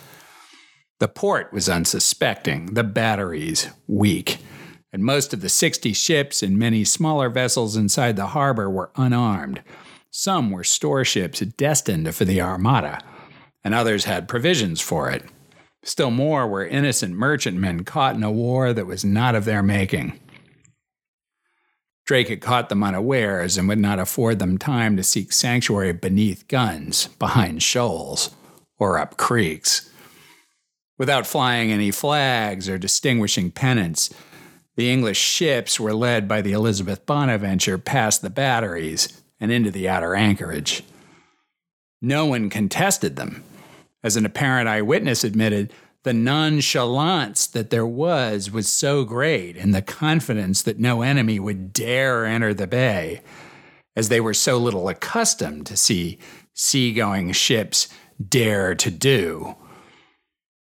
The 0.98 1.08
port 1.08 1.50
was 1.50 1.68
unsuspecting, 1.68 2.74
the 2.74 2.84
batteries 2.84 3.68
weak, 3.86 4.38
and 4.92 5.02
most 5.02 5.32
of 5.32 5.40
the 5.40 5.48
60 5.48 5.94
ships 5.94 6.42
and 6.42 6.58
many 6.58 6.84
smaller 6.84 7.30
vessels 7.30 7.74
inside 7.74 8.16
the 8.16 8.28
harbor 8.28 8.68
were 8.68 8.90
unarmed. 8.96 9.62
Some 10.10 10.50
were 10.50 10.64
store 10.64 11.06
ships 11.06 11.40
destined 11.40 12.14
for 12.14 12.26
the 12.26 12.42
Armada, 12.42 13.00
and 13.64 13.74
others 13.74 14.04
had 14.04 14.28
provisions 14.28 14.82
for 14.82 15.10
it. 15.10 15.24
Still 15.82 16.10
more 16.10 16.46
were 16.46 16.66
innocent 16.66 17.14
merchantmen 17.14 17.84
caught 17.84 18.14
in 18.14 18.22
a 18.22 18.30
war 18.30 18.72
that 18.72 18.86
was 18.86 19.04
not 19.04 19.34
of 19.34 19.44
their 19.44 19.62
making. 19.62 20.18
Drake 22.04 22.28
had 22.28 22.40
caught 22.40 22.68
them 22.68 22.82
unawares 22.82 23.56
and 23.56 23.68
would 23.68 23.78
not 23.78 23.98
afford 24.00 24.40
them 24.40 24.58
time 24.58 24.96
to 24.96 25.02
seek 25.02 25.32
sanctuary 25.32 25.92
beneath 25.92 26.48
guns, 26.48 27.06
behind 27.18 27.62
shoals, 27.62 28.34
or 28.78 28.98
up 28.98 29.16
creeks. 29.16 29.88
Without 30.98 31.26
flying 31.26 31.70
any 31.70 31.90
flags 31.90 32.68
or 32.68 32.78
distinguishing 32.78 33.50
pennants, 33.50 34.12
the 34.76 34.90
English 34.90 35.18
ships 35.18 35.78
were 35.78 35.94
led 35.94 36.26
by 36.26 36.42
the 36.42 36.52
Elizabeth 36.52 37.06
Bonaventure 37.06 37.78
past 37.78 38.22
the 38.22 38.30
batteries 38.30 39.22
and 39.38 39.50
into 39.52 39.70
the 39.70 39.88
outer 39.88 40.14
anchorage. 40.14 40.82
No 42.02 42.26
one 42.26 42.50
contested 42.50 43.16
them. 43.16 43.44
As 44.02 44.16
an 44.16 44.24
apparent 44.24 44.68
eyewitness 44.68 45.24
admitted, 45.24 45.72
the 46.02 46.14
nonchalance 46.14 47.46
that 47.46 47.70
there 47.70 47.86
was 47.86 48.50
was 48.50 48.68
so 48.68 49.04
great, 49.04 49.56
and 49.56 49.74
the 49.74 49.82
confidence 49.82 50.62
that 50.62 50.78
no 50.78 51.02
enemy 51.02 51.38
would 51.38 51.72
dare 51.72 52.24
enter 52.24 52.54
the 52.54 52.66
bay, 52.66 53.20
as 53.94 54.08
they 54.08 54.20
were 54.20 54.32
so 54.32 54.56
little 54.56 54.88
accustomed 54.88 55.66
to 55.66 55.76
see 55.76 56.18
seagoing 56.54 57.32
ships 57.32 57.88
dare 58.26 58.74
to 58.74 58.90
do. 58.90 59.56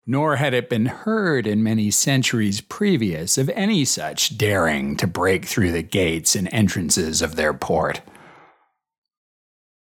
Nor 0.07 0.37
had 0.37 0.55
it 0.55 0.71
been 0.71 0.87
heard 0.87 1.47
in 1.47 1.63
many 1.63 1.91
centuries 1.91 2.61
previous 2.61 3.39
of 3.39 3.51
any 3.51 3.85
such 3.85 4.39
daring 4.39 4.97
to 4.97 5.07
break 5.07 5.45
through 5.45 5.71
the 5.71 5.83
gates 5.83 6.35
and 6.35 6.49
entrances 6.51 7.23
of 7.23 7.37
their 7.37 7.55
port. 7.55 8.01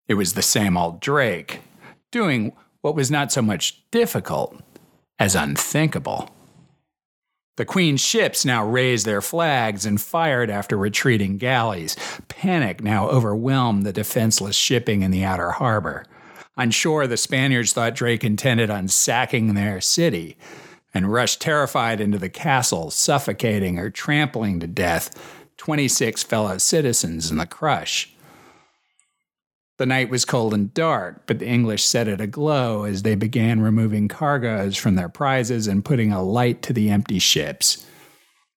It 0.07 0.15
was 0.15 0.33
the 0.33 0.41
same 0.41 0.77
old 0.77 0.99
Drake, 0.99 1.61
doing 2.11 2.51
what 2.81 2.95
was 2.95 3.11
not 3.11 3.31
so 3.31 3.41
much 3.41 3.83
difficult 3.91 4.59
as 5.19 5.35
unthinkable. 5.35 6.29
The 7.57 7.65
Queen's 7.65 8.01
ships 8.01 8.43
now 8.45 8.65
raised 8.65 9.05
their 9.05 9.21
flags 9.21 9.85
and 9.85 10.01
fired 10.01 10.49
after 10.49 10.77
retreating 10.77 11.37
galleys. 11.37 11.95
Panic 12.27 12.81
now 12.81 13.07
overwhelmed 13.09 13.83
the 13.83 13.93
defenseless 13.93 14.55
shipping 14.55 15.01
in 15.01 15.11
the 15.11 15.23
outer 15.23 15.51
harbor. 15.51 16.05
On 16.57 16.71
shore, 16.71 17.07
the 17.07 17.17
Spaniards 17.17 17.73
thought 17.73 17.93
Drake 17.93 18.23
intended 18.23 18.69
on 18.69 18.87
sacking 18.87 19.53
their 19.53 19.79
city 19.81 20.37
and 20.93 21.11
rushed 21.11 21.41
terrified 21.41 22.01
into 22.01 22.17
the 22.17 22.29
castle, 22.29 22.89
suffocating 22.89 23.77
or 23.77 23.89
trampling 23.89 24.59
to 24.59 24.67
death 24.67 25.11
26 25.57 26.23
fellow 26.23 26.57
citizens 26.57 27.29
in 27.29 27.37
the 27.37 27.45
crush. 27.45 28.13
The 29.81 29.87
night 29.87 30.11
was 30.11 30.25
cold 30.25 30.53
and 30.53 30.71
dark, 30.75 31.23
but 31.25 31.39
the 31.39 31.47
English 31.47 31.83
set 31.83 32.07
it 32.07 32.21
aglow 32.21 32.83
as 32.83 33.01
they 33.01 33.15
began 33.15 33.61
removing 33.61 34.07
cargoes 34.07 34.77
from 34.77 34.93
their 34.93 35.09
prizes 35.09 35.65
and 35.65 35.83
putting 35.83 36.11
a 36.11 36.21
light 36.21 36.61
to 36.61 36.71
the 36.71 36.91
empty 36.91 37.17
ships. 37.17 37.83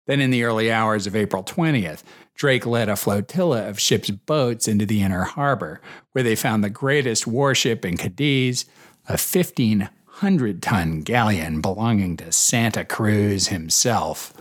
Then, 0.06 0.20
in 0.20 0.30
the 0.30 0.44
early 0.44 0.70
hours 0.70 1.06
of 1.06 1.16
April 1.16 1.42
20th, 1.42 2.02
Drake 2.34 2.66
led 2.66 2.90
a 2.90 2.94
flotilla 2.94 3.66
of 3.66 3.80
ships' 3.80 4.10
boats 4.10 4.68
into 4.68 4.84
the 4.84 5.00
inner 5.00 5.22
harbor, 5.22 5.80
where 6.12 6.22
they 6.22 6.36
found 6.36 6.62
the 6.62 6.68
greatest 6.68 7.26
warship 7.26 7.86
in 7.86 7.96
Cadiz, 7.96 8.66
a 9.08 9.12
1,500 9.12 10.60
ton 10.62 11.00
galleon 11.00 11.62
belonging 11.62 12.18
to 12.18 12.32
Santa 12.32 12.84
Cruz 12.84 13.48
himself. 13.48 14.34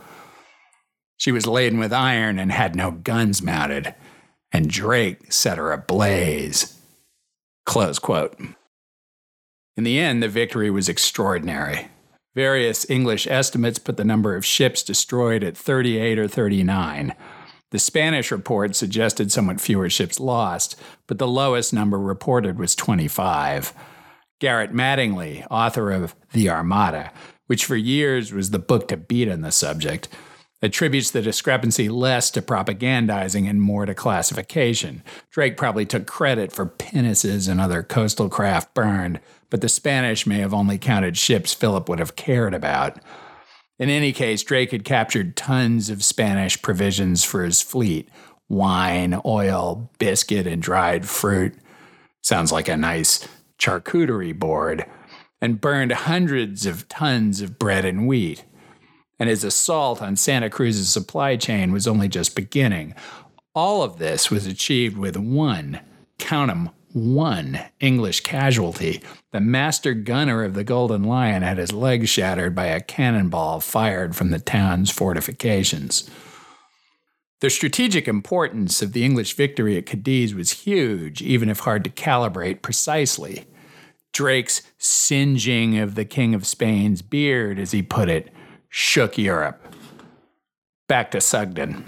She 1.16 1.32
was 1.32 1.46
laden 1.46 1.78
with 1.78 1.94
iron 1.94 2.38
and 2.38 2.52
had 2.52 2.76
no 2.76 2.90
guns 2.90 3.40
mounted, 3.40 3.94
and 4.54 4.70
Drake 4.70 5.32
set 5.32 5.58
her 5.58 5.72
ablaze. 5.72 6.78
Close 7.66 7.98
quote. 7.98 8.38
In 9.76 9.82
the 9.82 9.98
end, 9.98 10.22
the 10.22 10.28
victory 10.28 10.70
was 10.70 10.88
extraordinary. 10.88 11.88
Various 12.36 12.88
English 12.88 13.26
estimates 13.26 13.80
put 13.80 13.96
the 13.96 14.04
number 14.04 14.36
of 14.36 14.46
ships 14.46 14.84
destroyed 14.84 15.42
at 15.42 15.56
38 15.56 16.20
or 16.20 16.28
39. 16.28 17.14
The 17.72 17.78
Spanish 17.80 18.30
report 18.30 18.76
suggested 18.76 19.32
somewhat 19.32 19.60
fewer 19.60 19.90
ships 19.90 20.20
lost, 20.20 20.80
but 21.08 21.18
the 21.18 21.26
lowest 21.26 21.72
number 21.72 21.98
reported 21.98 22.56
was 22.56 22.76
25. 22.76 23.74
Garrett 24.38 24.72
Mattingly, 24.72 25.44
author 25.50 25.90
of 25.90 26.14
The 26.32 26.48
Armada, 26.48 27.12
which 27.48 27.64
for 27.64 27.76
years 27.76 28.32
was 28.32 28.50
the 28.50 28.60
book 28.60 28.86
to 28.88 28.96
beat 28.96 29.28
on 29.28 29.40
the 29.40 29.50
subject, 29.50 30.08
attributes 30.64 31.10
the 31.10 31.22
discrepancy 31.22 31.88
less 31.88 32.30
to 32.30 32.40
propagandizing 32.40 33.48
and 33.48 33.60
more 33.60 33.84
to 33.84 33.94
classification. 33.94 35.02
Drake 35.30 35.56
probably 35.56 35.84
took 35.84 36.06
credit 36.06 36.50
for 36.50 36.66
pinnaces 36.66 37.48
and 37.48 37.60
other 37.60 37.82
coastal 37.82 38.28
craft 38.28 38.72
burned, 38.72 39.20
but 39.50 39.60
the 39.60 39.68
Spanish 39.68 40.26
may 40.26 40.38
have 40.38 40.54
only 40.54 40.78
counted 40.78 41.18
ships 41.18 41.52
Philip 41.52 41.88
would 41.88 41.98
have 41.98 42.16
cared 42.16 42.54
about. 42.54 42.98
In 43.78 43.90
any 43.90 44.12
case, 44.12 44.42
Drake 44.42 44.70
had 44.70 44.84
captured 44.84 45.36
tons 45.36 45.90
of 45.90 46.02
Spanish 46.02 46.60
provisions 46.62 47.24
for 47.24 47.44
his 47.44 47.60
fleet 47.60 48.08
wine, 48.48 49.20
oil, 49.24 49.90
biscuit, 49.98 50.46
and 50.46 50.62
dried 50.62 51.08
fruit. 51.08 51.54
Sounds 52.22 52.52
like 52.52 52.68
a 52.68 52.76
nice 52.76 53.26
charcuterie 53.58 54.38
board. 54.38 54.84
And 55.40 55.60
burned 55.60 55.92
hundreds 55.92 56.64
of 56.64 56.88
tons 56.88 57.40
of 57.40 57.58
bread 57.58 57.84
and 57.84 58.06
wheat. 58.06 58.44
And 59.18 59.28
his 59.28 59.44
assault 59.44 60.02
on 60.02 60.16
Santa 60.16 60.50
Cruz's 60.50 60.88
supply 60.88 61.36
chain 61.36 61.72
was 61.72 61.86
only 61.86 62.08
just 62.08 62.34
beginning. 62.34 62.94
All 63.54 63.82
of 63.82 63.98
this 63.98 64.30
was 64.30 64.46
achieved 64.46 64.98
with 64.98 65.16
one, 65.16 65.80
count 66.18 66.50
'em, 66.50 66.70
one 66.92 67.60
English 67.80 68.20
casualty. 68.20 69.02
The 69.32 69.40
master 69.40 69.94
gunner 69.94 70.42
of 70.42 70.54
the 70.54 70.64
Golden 70.64 71.04
Lion 71.04 71.42
had 71.42 71.58
his 71.58 71.72
leg 71.72 72.08
shattered 72.08 72.54
by 72.54 72.66
a 72.66 72.80
cannonball 72.80 73.60
fired 73.60 74.16
from 74.16 74.30
the 74.30 74.38
town's 74.38 74.90
fortifications. 74.90 76.08
The 77.40 77.50
strategic 77.50 78.08
importance 78.08 78.80
of 78.80 78.92
the 78.92 79.04
English 79.04 79.34
victory 79.34 79.76
at 79.76 79.86
Cadiz 79.86 80.34
was 80.34 80.62
huge, 80.62 81.20
even 81.20 81.48
if 81.50 81.60
hard 81.60 81.84
to 81.84 81.90
calibrate 81.90 82.62
precisely. 82.62 83.44
Drake's 84.12 84.62
singeing 84.78 85.76
of 85.78 85.94
the 85.94 86.04
King 86.04 86.34
of 86.34 86.46
Spain's 86.46 87.02
beard, 87.02 87.58
as 87.58 87.72
he 87.72 87.82
put 87.82 88.08
it, 88.08 88.32
shook 88.76 89.16
Europe. 89.16 89.72
Back 90.88 91.12
to 91.12 91.20
Sugden. 91.20 91.84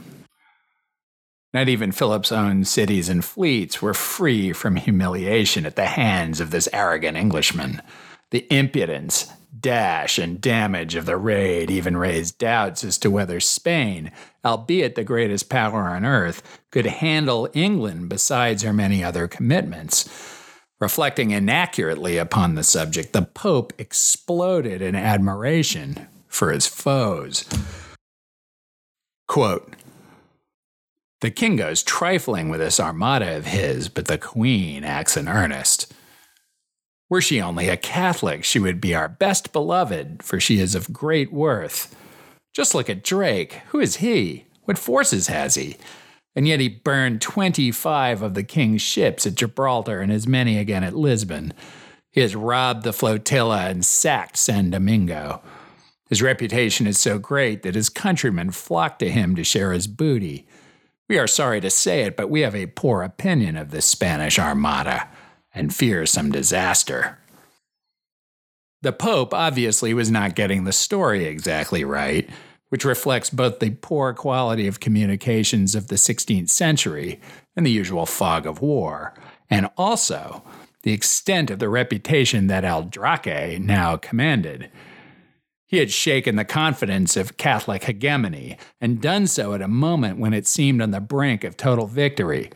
Not 1.52 1.68
even 1.68 1.90
Philip's 1.90 2.30
own 2.30 2.64
cities 2.64 3.08
and 3.08 3.24
fleets 3.24 3.82
were 3.82 3.92
free 3.92 4.52
from 4.52 4.76
humiliation 4.76 5.66
at 5.66 5.74
the 5.74 5.86
hands 5.86 6.38
of 6.38 6.52
this 6.52 6.68
arrogant 6.72 7.16
Englishman. 7.16 7.82
The 8.30 8.46
impudence, 8.56 9.32
dash, 9.58 10.16
and 10.16 10.40
damage 10.40 10.94
of 10.94 11.06
the 11.06 11.16
raid 11.16 11.72
even 11.72 11.96
raised 11.96 12.38
doubts 12.38 12.84
as 12.84 12.98
to 12.98 13.10
whether 13.10 13.40
Spain, 13.40 14.12
albeit 14.44 14.94
the 14.94 15.02
greatest 15.02 15.50
power 15.50 15.88
on 15.88 16.04
earth, 16.04 16.60
could 16.70 16.86
handle 16.86 17.48
England 17.52 18.08
besides 18.10 18.62
her 18.62 18.72
many 18.72 19.02
other 19.02 19.26
commitments. 19.26 20.08
Reflecting 20.78 21.32
inaccurately 21.32 22.16
upon 22.16 22.54
the 22.54 22.62
subject, 22.62 23.12
the 23.12 23.22
Pope 23.22 23.72
exploded 23.76 24.80
in 24.80 24.94
admiration 24.94 26.06
for 26.36 26.52
his 26.52 26.66
foes. 26.66 27.44
Quote, 29.26 29.74
the 31.22 31.30
king 31.30 31.56
goes 31.56 31.82
trifling 31.82 32.50
with 32.50 32.60
this 32.60 32.78
armada 32.78 33.36
of 33.36 33.46
his, 33.46 33.88
but 33.88 34.04
the 34.04 34.18
queen 34.18 34.84
acts 34.84 35.16
in 35.16 35.28
earnest. 35.28 35.92
Were 37.08 37.22
she 37.22 37.40
only 37.40 37.68
a 37.68 37.76
Catholic, 37.76 38.44
she 38.44 38.58
would 38.58 38.80
be 38.80 38.94
our 38.94 39.08
best 39.08 39.52
beloved, 39.52 40.22
for 40.22 40.38
she 40.38 40.58
is 40.58 40.74
of 40.74 40.92
great 40.92 41.32
worth. 41.32 41.96
Just 42.54 42.74
look 42.74 42.90
at 42.90 43.02
Drake. 43.02 43.54
Who 43.68 43.80
is 43.80 43.96
he? 43.96 44.44
What 44.64 44.78
forces 44.78 45.28
has 45.28 45.54
he? 45.54 45.78
And 46.34 46.46
yet 46.46 46.60
he 46.60 46.68
burned 46.68 47.22
25 47.22 48.20
of 48.20 48.34
the 48.34 48.42
king's 48.42 48.82
ships 48.82 49.26
at 49.26 49.36
Gibraltar 49.36 50.00
and 50.00 50.12
as 50.12 50.26
many 50.26 50.58
again 50.58 50.84
at 50.84 50.94
Lisbon. 50.94 51.54
He 52.10 52.20
has 52.20 52.36
robbed 52.36 52.82
the 52.82 52.92
flotilla 52.92 53.68
and 53.68 53.84
sacked 53.84 54.36
San 54.36 54.70
Domingo. 54.70 55.42
His 56.08 56.22
reputation 56.22 56.86
is 56.86 56.98
so 56.98 57.18
great 57.18 57.62
that 57.62 57.74
his 57.74 57.88
countrymen 57.88 58.52
flock 58.52 58.98
to 59.00 59.10
him 59.10 59.34
to 59.36 59.44
share 59.44 59.72
his 59.72 59.86
booty. 59.86 60.46
We 61.08 61.18
are 61.18 61.26
sorry 61.26 61.60
to 61.60 61.70
say 61.70 62.02
it, 62.02 62.16
but 62.16 62.30
we 62.30 62.40
have 62.42 62.54
a 62.54 62.66
poor 62.66 63.02
opinion 63.02 63.56
of 63.56 63.70
the 63.70 63.80
Spanish 63.80 64.38
Armada 64.38 65.08
and 65.54 65.74
fear 65.74 66.06
some 66.06 66.30
disaster. 66.30 67.18
The 68.82 68.92
Pope 68.92 69.34
obviously 69.34 69.94
was 69.94 70.10
not 70.10 70.36
getting 70.36 70.64
the 70.64 70.72
story 70.72 71.24
exactly 71.24 71.82
right, 71.82 72.28
which 72.68 72.84
reflects 72.84 73.30
both 73.30 73.58
the 73.58 73.70
poor 73.70 74.12
quality 74.12 74.68
of 74.68 74.80
communications 74.80 75.74
of 75.74 75.88
the 75.88 75.96
16th 75.96 76.50
century 76.50 77.20
and 77.56 77.64
the 77.64 77.70
usual 77.70 78.06
fog 78.06 78.46
of 78.46 78.60
war, 78.60 79.14
and 79.48 79.70
also 79.76 80.44
the 80.82 80.92
extent 80.92 81.50
of 81.50 81.58
the 81.58 81.68
reputation 81.68 82.46
that 82.46 82.64
El 82.64 82.84
Draque 82.84 83.58
now 83.60 83.96
commanded. 83.96 84.70
He 85.66 85.78
had 85.78 85.90
shaken 85.90 86.36
the 86.36 86.44
confidence 86.44 87.16
of 87.16 87.36
Catholic 87.36 87.84
hegemony 87.84 88.56
and 88.80 89.00
done 89.00 89.26
so 89.26 89.52
at 89.52 89.62
a 89.62 89.68
moment 89.68 90.18
when 90.18 90.32
it 90.32 90.46
seemed 90.46 90.80
on 90.80 90.92
the 90.92 91.00
brink 91.00 91.42
of 91.42 91.56
total 91.56 91.86
victory. 91.86 92.50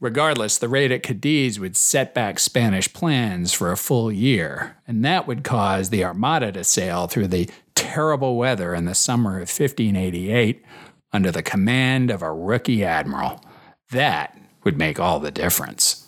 Regardless, 0.00 0.58
the 0.58 0.68
raid 0.68 0.92
at 0.92 1.02
Cadiz 1.02 1.58
would 1.58 1.76
set 1.76 2.14
back 2.14 2.38
Spanish 2.38 2.92
plans 2.92 3.52
for 3.52 3.72
a 3.72 3.76
full 3.76 4.12
year, 4.12 4.76
and 4.86 5.04
that 5.04 5.26
would 5.26 5.42
cause 5.42 5.90
the 5.90 6.04
Armada 6.04 6.52
to 6.52 6.62
sail 6.62 7.08
through 7.08 7.26
the 7.26 7.50
terrible 7.74 8.36
weather 8.36 8.74
in 8.74 8.84
the 8.84 8.94
summer 8.94 9.36
of 9.36 9.48
1588 9.48 10.64
under 11.12 11.32
the 11.32 11.42
command 11.42 12.12
of 12.12 12.22
a 12.22 12.32
rookie 12.32 12.84
admiral. 12.84 13.42
That 13.90 14.38
would 14.62 14.78
make 14.78 15.00
all 15.00 15.18
the 15.18 15.32
difference. 15.32 16.06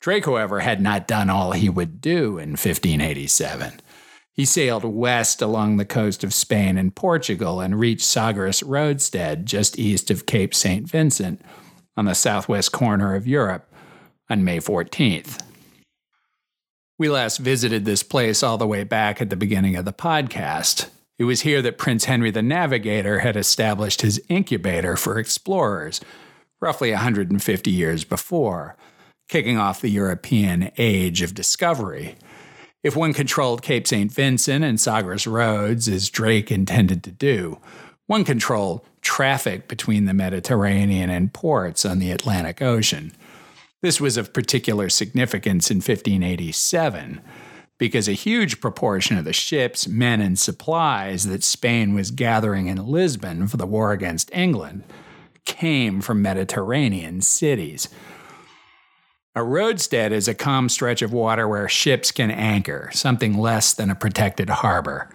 Drake, 0.00 0.26
however, 0.26 0.60
had 0.60 0.82
not 0.82 1.08
done 1.08 1.30
all 1.30 1.52
he 1.52 1.70
would 1.70 2.00
do 2.02 2.36
in 2.38 2.50
1587. 2.50 3.80
He 4.40 4.46
sailed 4.46 4.86
west 4.86 5.42
along 5.42 5.76
the 5.76 5.84
coast 5.84 6.24
of 6.24 6.32
Spain 6.32 6.78
and 6.78 6.96
Portugal 6.96 7.60
and 7.60 7.78
reached 7.78 8.06
Sagres 8.06 8.62
Roadstead 8.62 9.44
just 9.44 9.78
east 9.78 10.10
of 10.10 10.24
Cape 10.24 10.54
St. 10.54 10.88
Vincent 10.88 11.42
on 11.94 12.06
the 12.06 12.14
southwest 12.14 12.72
corner 12.72 13.14
of 13.14 13.28
Europe 13.28 13.70
on 14.30 14.42
May 14.42 14.56
14th. 14.56 15.42
We 16.98 17.10
last 17.10 17.36
visited 17.36 17.84
this 17.84 18.02
place 18.02 18.42
all 18.42 18.56
the 18.56 18.66
way 18.66 18.82
back 18.82 19.20
at 19.20 19.28
the 19.28 19.36
beginning 19.36 19.76
of 19.76 19.84
the 19.84 19.92
podcast. 19.92 20.88
It 21.18 21.24
was 21.24 21.42
here 21.42 21.60
that 21.60 21.76
Prince 21.76 22.06
Henry 22.06 22.30
the 22.30 22.40
Navigator 22.40 23.18
had 23.18 23.36
established 23.36 24.00
his 24.00 24.22
incubator 24.30 24.96
for 24.96 25.18
explorers, 25.18 26.00
roughly 26.62 26.92
150 26.92 27.70
years 27.70 28.04
before, 28.04 28.74
kicking 29.28 29.58
off 29.58 29.82
the 29.82 29.90
European 29.90 30.70
age 30.78 31.20
of 31.20 31.34
discovery. 31.34 32.16
If 32.82 32.96
one 32.96 33.12
controlled 33.12 33.62
Cape 33.62 33.86
St. 33.86 34.10
Vincent 34.10 34.64
and 34.64 34.80
Sagres 34.80 35.26
Roads, 35.26 35.86
as 35.86 36.08
Drake 36.08 36.50
intended 36.50 37.04
to 37.04 37.10
do, 37.10 37.58
one 38.06 38.24
controlled 38.24 38.80
traffic 39.02 39.68
between 39.68 40.06
the 40.06 40.14
Mediterranean 40.14 41.10
and 41.10 41.32
ports 41.32 41.84
on 41.84 41.98
the 41.98 42.10
Atlantic 42.10 42.62
Ocean. 42.62 43.12
This 43.82 44.00
was 44.00 44.16
of 44.16 44.32
particular 44.32 44.88
significance 44.88 45.70
in 45.70 45.76
1587 45.76 47.20
because 47.78 48.08
a 48.08 48.12
huge 48.12 48.60
proportion 48.60 49.16
of 49.16 49.24
the 49.24 49.32
ships, 49.32 49.88
men, 49.88 50.20
and 50.20 50.38
supplies 50.38 51.24
that 51.24 51.42
Spain 51.42 51.94
was 51.94 52.10
gathering 52.10 52.66
in 52.66 52.86
Lisbon 52.86 53.48
for 53.48 53.56
the 53.56 53.66
war 53.66 53.92
against 53.92 54.30
England 54.34 54.84
came 55.46 56.00
from 56.00 56.20
Mediterranean 56.20 57.22
cities. 57.22 57.88
A 59.36 59.40
roadstead 59.40 60.10
is 60.10 60.26
a 60.26 60.34
calm 60.34 60.68
stretch 60.68 61.02
of 61.02 61.12
water 61.12 61.46
where 61.46 61.68
ships 61.68 62.10
can 62.10 62.32
anchor, 62.32 62.90
something 62.92 63.38
less 63.38 63.72
than 63.72 63.88
a 63.88 63.94
protected 63.94 64.50
harbor. 64.50 65.08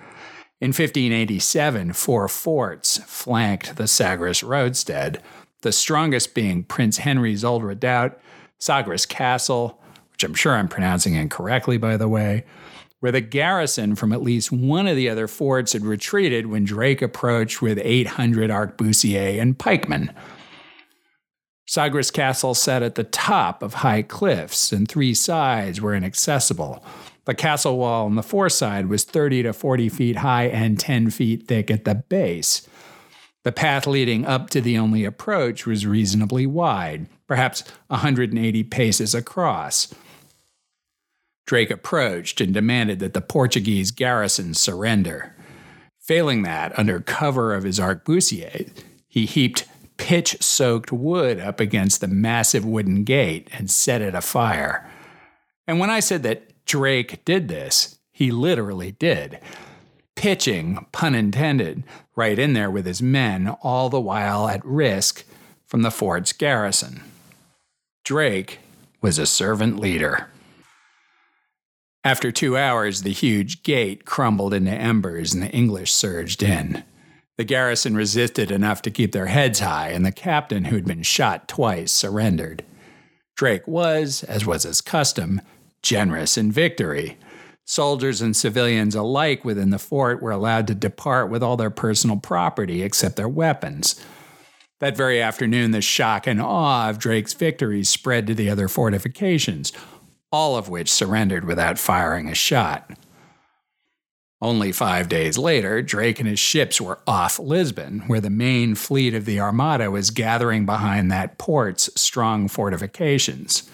In 0.61 0.69
1587, 0.69 1.91
four 1.91 2.29
forts 2.29 2.97
flanked 2.99 3.75
the 3.75 3.89
Sagres 3.89 4.39
roadstead, 4.39 5.19
the 5.63 5.73
strongest 5.73 6.33
being 6.33 6.63
Prince 6.63 6.99
Henry's 6.99 7.43
Old 7.43 7.61
Redoubt, 7.61 8.17
Sagres 8.57 9.05
Castle, 9.05 9.81
which 10.13 10.23
I'm 10.23 10.33
sure 10.33 10.53
I'm 10.53 10.69
pronouncing 10.69 11.15
incorrectly, 11.15 11.77
by 11.77 11.97
the 11.97 12.07
way, 12.07 12.45
where 13.01 13.11
the 13.11 13.19
garrison 13.19 13.95
from 13.95 14.13
at 14.13 14.21
least 14.21 14.49
one 14.49 14.87
of 14.87 14.95
the 14.95 15.09
other 15.09 15.27
forts 15.27 15.73
had 15.73 15.83
retreated 15.83 16.45
when 16.45 16.63
Drake 16.63 17.01
approached 17.01 17.61
with 17.61 17.81
800 17.83 18.49
arquebusiers 18.49 19.41
and 19.41 19.59
pikemen. 19.59 20.13
Sagres 21.65 22.11
Castle 22.11 22.53
sat 22.53 22.83
at 22.83 22.95
the 22.95 23.03
top 23.03 23.63
of 23.63 23.75
high 23.75 24.03
cliffs, 24.03 24.71
and 24.71 24.87
three 24.87 25.13
sides 25.13 25.81
were 25.81 25.95
inaccessible. 25.95 26.85
The 27.25 27.33
castle 27.33 27.79
wall 27.79 28.05
on 28.05 28.15
the 28.15 28.23
fore 28.23 28.49
side 28.49 28.87
was 28.87 29.03
30 29.03 29.43
to 29.43 29.53
40 29.53 29.89
feet 29.89 30.17
high 30.17 30.45
and 30.45 30.79
10 30.79 31.09
feet 31.09 31.47
thick 31.47 31.71
at 31.71 31.83
the 31.83 31.95
base. 31.95 32.67
The 33.43 33.51
path 33.51 33.87
leading 33.87 34.25
up 34.25 34.49
to 34.51 34.61
the 34.61 34.77
only 34.77 35.05
approach 35.05 35.65
was 35.65 35.87
reasonably 35.87 36.45
wide, 36.45 37.07
perhaps 37.27 37.63
180 37.87 38.63
paces 38.65 39.15
across. 39.15 39.93
Drake 41.47 41.71
approached 41.71 42.41
and 42.41 42.53
demanded 42.53 42.99
that 42.99 43.13
the 43.13 43.21
Portuguese 43.21 43.91
garrison 43.91 44.53
surrender. 44.53 45.35
Failing 45.99 46.43
that, 46.43 46.77
under 46.77 46.99
cover 46.99 47.53
of 47.53 47.63
his 47.63 47.79
arquebusiers, 47.79 48.71
he 49.07 49.25
heaped 49.25 49.65
pitch 49.97 50.37
soaked 50.41 50.91
wood 50.91 51.39
up 51.39 51.59
against 51.59 52.01
the 52.01 52.07
massive 52.07 52.65
wooden 52.65 53.03
gate 53.03 53.49
and 53.53 53.69
set 53.69 54.01
it 54.01 54.15
afire. 54.15 54.89
And 55.67 55.79
when 55.79 55.89
I 55.89 55.99
said 55.99 56.23
that 56.23 56.65
Drake 56.65 57.23
did 57.25 57.47
this, 57.47 57.97
he 58.11 58.31
literally 58.31 58.91
did. 58.91 59.39
Pitching, 60.15 60.85
pun 60.91 61.13
intended, 61.13 61.83
right 62.15 62.39
in 62.39 62.53
there 62.53 62.71
with 62.71 62.85
his 62.85 63.01
men, 63.01 63.49
all 63.61 63.89
the 63.89 63.99
while 63.99 64.47
at 64.47 64.65
risk 64.65 65.25
from 65.65 65.81
the 65.81 65.91
fort's 65.91 66.31
garrison. 66.31 67.01
Drake 68.03 68.59
was 69.01 69.17
a 69.17 69.25
servant 69.25 69.79
leader. 69.79 70.27
After 72.03 72.31
two 72.31 72.55
hours, 72.55 73.01
the 73.01 73.11
huge 73.11 73.63
gate 73.63 74.05
crumbled 74.05 74.53
into 74.53 74.71
embers 74.71 75.33
and 75.33 75.41
the 75.41 75.49
English 75.49 75.91
surged 75.91 76.43
in. 76.43 76.83
The 77.37 77.43
garrison 77.43 77.95
resisted 77.95 78.49
enough 78.49 78.81
to 78.83 78.91
keep 78.91 79.11
their 79.11 79.25
heads 79.25 79.59
high, 79.59 79.89
and 79.89 80.05
the 80.05 80.11
captain, 80.11 80.65
who'd 80.65 80.85
been 80.85 81.03
shot 81.03 81.47
twice, 81.47 81.91
surrendered. 81.91 82.63
Drake 83.35 83.67
was, 83.67 84.23
as 84.23 84.45
was 84.45 84.63
his 84.63 84.79
custom, 84.79 85.41
generous 85.81 86.37
in 86.37 86.51
victory. 86.51 87.17
Soldiers 87.65 88.21
and 88.21 88.35
civilians 88.35 88.95
alike 88.95 89.43
within 89.43 89.71
the 89.71 89.79
fort 89.79 90.21
were 90.21 90.31
allowed 90.31 90.67
to 90.67 90.75
depart 90.75 91.29
with 91.29 91.43
all 91.43 91.57
their 91.57 91.69
personal 91.69 92.17
property 92.17 92.81
except 92.81 93.17
their 93.17 93.27
weapons. 93.27 93.99
That 94.79 94.95
very 94.95 95.21
afternoon, 95.21 95.71
the 95.71 95.81
shock 95.81 96.27
and 96.27 96.41
awe 96.41 96.89
of 96.89 96.99
Drake's 96.99 97.33
victory 97.33 97.83
spread 97.83 98.27
to 98.27 98.33
the 98.33 98.49
other 98.49 98.67
fortifications, 98.67 99.73
all 100.31 100.55
of 100.55 100.69
which 100.69 100.91
surrendered 100.91 101.45
without 101.45 101.79
firing 101.79 102.29
a 102.29 102.35
shot. 102.35 102.91
Only 104.41 104.73
five 104.73 105.07
days 105.07 105.37
later, 105.37 105.81
Drake 105.81 106.19
and 106.19 106.27
his 106.27 106.39
ships 106.39 106.81
were 106.81 106.99
off 107.07 107.39
Lisbon, 107.39 108.01
where 108.07 108.19
the 108.19 108.29
main 108.29 108.75
fleet 108.75 109.13
of 109.13 109.25
the 109.25 109.39
Armada 109.39 109.89
was 109.89 110.11
gathering 110.11 110.65
behind 110.65 111.09
that 111.11 111.37
port's 111.37 111.89
strong 111.99 112.47
fortifications. 112.49 113.69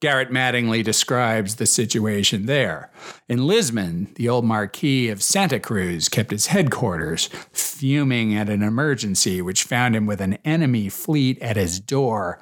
Garrett 0.00 0.30
Mattingly 0.30 0.82
describes 0.84 1.56
the 1.56 1.66
situation 1.66 2.46
there. 2.46 2.90
In 3.28 3.46
Lisbon, 3.46 4.12
the 4.14 4.28
old 4.28 4.44
Marquis 4.44 5.08
of 5.08 5.22
Santa 5.22 5.58
Cruz 5.58 6.08
kept 6.08 6.30
his 6.30 6.46
headquarters, 6.46 7.26
fuming 7.52 8.34
at 8.34 8.48
an 8.48 8.62
emergency 8.62 9.42
which 9.42 9.64
found 9.64 9.96
him 9.96 10.06
with 10.06 10.20
an 10.20 10.38
enemy 10.44 10.88
fleet 10.88 11.36
at 11.42 11.56
his 11.56 11.80
door 11.80 12.38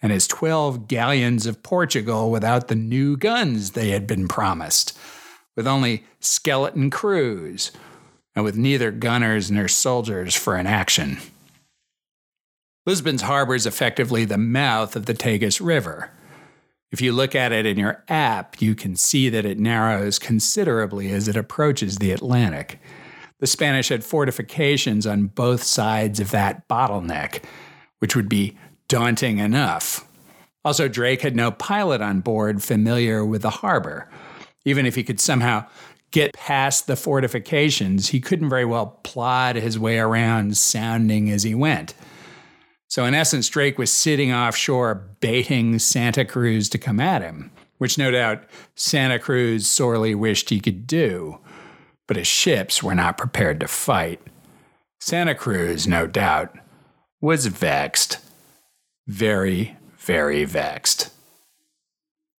and 0.00 0.12
his 0.12 0.26
12 0.28 0.88
galleons 0.88 1.46
of 1.46 1.62
Portugal 1.62 2.30
without 2.30 2.68
the 2.68 2.74
new 2.74 3.16
guns 3.16 3.72
they 3.72 3.90
had 3.90 4.06
been 4.06 4.28
promised 4.28 4.96
with 5.56 5.66
only 5.66 6.04
skeleton 6.20 6.90
crews, 6.90 7.72
and 8.34 8.44
with 8.44 8.56
neither 8.56 8.90
gunners 8.90 9.50
nor 9.50 9.68
soldiers 9.68 10.34
for 10.34 10.56
an 10.56 10.66
action. 10.66 11.18
Lisbon's 12.86 13.22
harbor 13.22 13.54
is 13.54 13.66
effectively 13.66 14.24
the 14.24 14.38
mouth 14.38 14.96
of 14.96 15.06
the 15.06 15.14
Tagus 15.14 15.60
River. 15.64 16.10
If 16.90 17.00
you 17.00 17.12
look 17.12 17.34
at 17.34 17.52
it 17.52 17.66
in 17.66 17.78
your 17.78 18.02
app, 18.08 18.60
you 18.60 18.74
can 18.74 18.96
see 18.96 19.28
that 19.28 19.44
it 19.44 19.58
narrows 19.58 20.18
considerably 20.18 21.12
as 21.12 21.28
it 21.28 21.36
approaches 21.36 21.96
the 21.96 22.10
Atlantic. 22.10 22.80
The 23.38 23.46
Spanish 23.46 23.88
had 23.88 24.04
fortifications 24.04 25.06
on 25.06 25.26
both 25.26 25.62
sides 25.62 26.20
of 26.20 26.30
that 26.30 26.68
bottleneck, 26.68 27.44
which 27.98 28.16
would 28.16 28.28
be 28.28 28.56
daunting 28.88 29.38
enough. 29.38 30.06
Also, 30.64 30.88
Drake 30.88 31.22
had 31.22 31.36
no 31.36 31.50
pilot 31.50 32.02
on 32.02 32.20
board 32.20 32.62
familiar 32.62 33.24
with 33.24 33.42
the 33.42 33.50
harbor, 33.50 34.10
even 34.64 34.86
if 34.86 34.94
he 34.94 35.02
could 35.02 35.20
somehow 35.20 35.66
get 36.10 36.32
past 36.34 36.86
the 36.86 36.96
fortifications, 36.96 38.08
he 38.08 38.20
couldn't 38.20 38.48
very 38.48 38.64
well 38.64 38.98
plod 39.02 39.56
his 39.56 39.78
way 39.78 39.98
around 39.98 40.56
sounding 40.56 41.30
as 41.30 41.42
he 41.42 41.54
went. 41.54 41.94
So, 42.88 43.04
in 43.04 43.14
essence, 43.14 43.48
Drake 43.48 43.78
was 43.78 43.92
sitting 43.92 44.32
offshore 44.32 44.96
baiting 45.20 45.78
Santa 45.78 46.24
Cruz 46.24 46.68
to 46.70 46.78
come 46.78 46.98
at 46.98 47.22
him, 47.22 47.52
which 47.78 47.96
no 47.96 48.10
doubt 48.10 48.42
Santa 48.74 49.18
Cruz 49.18 49.68
sorely 49.68 50.14
wished 50.14 50.50
he 50.50 50.58
could 50.60 50.88
do. 50.88 51.38
But 52.08 52.16
his 52.16 52.26
ships 52.26 52.82
were 52.82 52.96
not 52.96 53.16
prepared 53.16 53.60
to 53.60 53.68
fight. 53.68 54.20
Santa 54.98 55.36
Cruz, 55.36 55.86
no 55.86 56.08
doubt, 56.08 56.58
was 57.20 57.46
vexed. 57.46 58.18
Very, 59.06 59.76
very 59.96 60.44
vexed. 60.44 61.10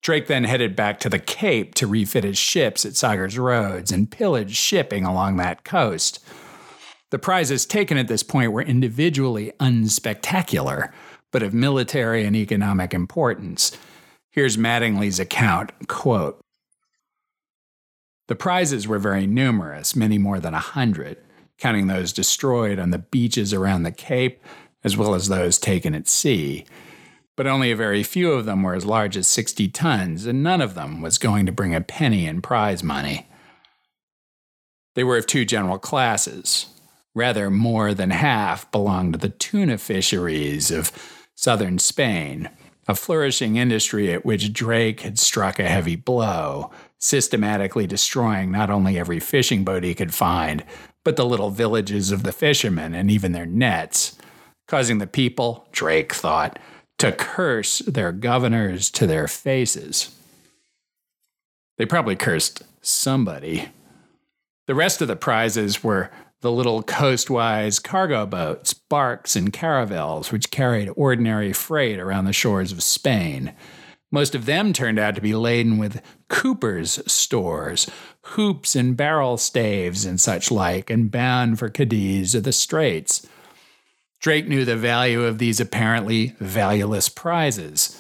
Drake 0.02 0.26
then 0.26 0.46
headed 0.46 0.76
back 0.76 1.00
to 1.00 1.10
the 1.10 1.20
Cape 1.20 1.76
to 1.76 1.86
refit 1.86 2.24
his 2.24 2.38
ships 2.38 2.86
at 2.86 2.96
Sagres 2.96 3.38
Roads 3.38 3.92
and 3.92 4.10
pillage 4.10 4.56
shipping 4.56 5.06
along 5.06 5.38
that 5.38 5.64
coast. 5.64 6.24
The 7.12 7.20
prizes 7.20 7.66
taken 7.66 7.98
at 7.98 8.08
this 8.08 8.24
point 8.24 8.52
were 8.52 8.64
individually 8.64 9.52
unspectacular, 9.60 10.92
but 11.32 11.44
of 11.44 11.54
military 11.54 12.26
and 12.26 12.36
economic 12.36 12.94
importance. 12.94 13.78
Here's 14.32 14.58
Mattingly's 14.58 15.20
account 15.20 15.72
quote, 15.88 16.40
The 18.28 18.36
prizes 18.36 18.88
were 18.88 19.00
very 19.00 19.28
numerous, 19.28 19.96
many 19.96 20.18
more 20.18 20.40
than 20.40 20.56
a 20.56 20.60
hundred, 20.60 21.18
counting 21.60 21.86
those 21.88 22.12
destroyed 22.12 22.80
on 22.80 22.90
the 22.90 22.98
beaches 22.98 23.54
around 23.54 23.84
the 23.84 23.92
Cape, 23.92 24.42
as 24.84 24.98
well 24.98 25.14
as 25.14 25.28
those 25.28 25.60
taken 25.60 25.94
at 25.94 26.08
sea 26.08 26.66
but 27.36 27.48
only 27.48 27.72
a 27.72 27.76
very 27.76 28.04
few 28.04 28.32
of 28.34 28.46
them 28.46 28.64
were 28.64 28.76
as 28.76 28.86
large 28.86 29.16
as 29.18 29.28
60 29.28 29.68
tons, 29.70 30.26
and 30.26 30.44
none 30.44 30.62
of 30.62 30.76
them 30.76 31.02
was 31.02 31.18
going 31.18 31.46
to 31.46 31.52
bring 31.52 31.74
a 31.74 31.82
penny 31.82 32.26
in 32.26 32.42
prize 32.42 32.84
money. 32.84 33.28
They 34.96 35.04
were 35.04 35.18
of 35.18 35.28
two 35.28 35.46
general 35.46 35.80
classes. 35.80 36.68
Rather, 37.14 37.50
more 37.50 37.94
than 37.94 38.10
half 38.10 38.72
belonged 38.72 39.14
to 39.14 39.20
the 39.20 39.30
tuna 39.30 39.78
fisheries 39.78 40.72
of 40.72 40.92
southern 41.36 41.78
Spain, 41.78 42.50
a 42.88 42.96
flourishing 42.96 43.56
industry 43.58 44.12
at 44.14 44.26
which 44.26 44.54
Drake 44.54 45.02
had 45.02 45.20
struck 45.20 45.60
a 45.60 45.68
heavy 45.68 45.96
blow, 45.96 46.72
systematically 47.00 47.88
destroying 47.88 48.52
not 48.52 48.70
only 48.70 48.98
every 48.98 49.20
fishing 49.20 49.64
boat 49.64 49.84
he 49.84 49.96
could 49.96 50.14
find, 50.14 50.64
but 51.04 51.16
the 51.16 51.26
little 51.26 51.50
villages 51.50 52.12
of 52.12 52.24
the 52.24 52.32
fishermen 52.32 52.94
and 52.94 53.10
even 53.10 53.32
their 53.32 53.46
nets, 53.46 54.18
causing 54.68 55.00
the 55.00 55.08
people, 55.08 55.68
Drake 55.72 56.14
thought, 56.14 56.60
to 57.02 57.12
curse 57.12 57.80
their 57.80 58.12
governors 58.12 58.92
to 58.92 59.08
their 59.08 59.28
faces. 59.28 60.16
They 61.80 61.88
probably 61.88 62.16
cursed 62.16 62.62
somebody. 62.84 63.70
The 64.68 64.76
rest 64.76 65.02
of 65.02 65.08
the 65.08 65.16
prizes 65.16 65.84
were 65.84 66.12
the 66.42 66.52
little 66.52 66.84
coastwise 66.84 67.80
cargo 67.80 68.28
boats, 68.28 68.76
barks, 68.76 69.36
and 69.36 69.52
caravels 69.52 70.32
which 70.32 70.52
carried 70.52 70.92
ordinary 70.96 71.54
freight 71.54 71.98
around 71.98 72.26
the 72.26 72.34
shores 72.34 72.72
of 72.72 72.84
Spain. 72.84 73.54
Most 74.12 74.36
of 74.36 74.46
them 74.46 74.72
turned 74.72 75.00
out 75.00 75.16
to 75.16 75.22
be 75.22 75.34
laden 75.34 75.80
with 75.80 76.04
cooper's 76.28 77.02
stores, 77.12 77.90
hoops 78.26 78.76
and 78.76 78.96
barrel 78.96 79.38
staves 79.38 80.06
and 80.06 80.22
such 80.22 80.52
like, 80.52 80.92
and 80.92 81.10
bound 81.10 81.58
for 81.58 81.68
Cadiz 81.68 82.36
or 82.36 82.42
the 82.42 82.52
Straits. 82.52 83.28
Drake 84.22 84.48
knew 84.48 84.66
the 84.66 84.78
value 84.78 85.24
of 85.24 85.40
these 85.40 85.60
apparently 85.60 86.36
valueless 86.40 87.10
prizes. 87.10 88.00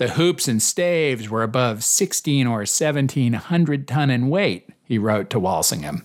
The 0.00 0.10
hoops 0.10 0.48
and 0.48 0.60
staves 0.60 1.30
were 1.30 1.44
above 1.44 1.84
16 1.84 2.48
or 2.48 2.58
1700 2.58 3.86
ton 3.86 4.10
in 4.10 4.28
weight, 4.28 4.68
he 4.82 4.98
wrote 4.98 5.30
to 5.30 5.38
Walsingham, 5.38 6.04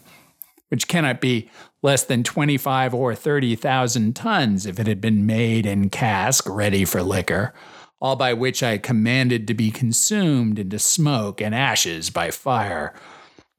which 0.67 0.87
cannot 0.87 1.21
be 1.21 1.49
less 1.81 2.03
than 2.03 2.23
25 2.23 2.93
or 2.93 3.15
30,000 3.15 4.15
tons 4.15 4.67
if 4.67 4.79
it 4.79 4.85
had 4.85 5.01
been 5.01 5.25
made 5.25 5.65
in 5.65 5.89
cask 5.89 6.47
ready 6.47 6.85
for 6.85 7.01
liquor, 7.01 7.51
all 7.99 8.15
by 8.15 8.33
which 8.33 8.61
I 8.61 8.77
commanded 8.77 9.47
to 9.47 9.55
be 9.55 9.71
consumed 9.71 10.59
into 10.59 10.77
smoke 10.77 11.41
and 11.41 11.55
ashes 11.55 12.11
by 12.11 12.29
fire 12.29 12.93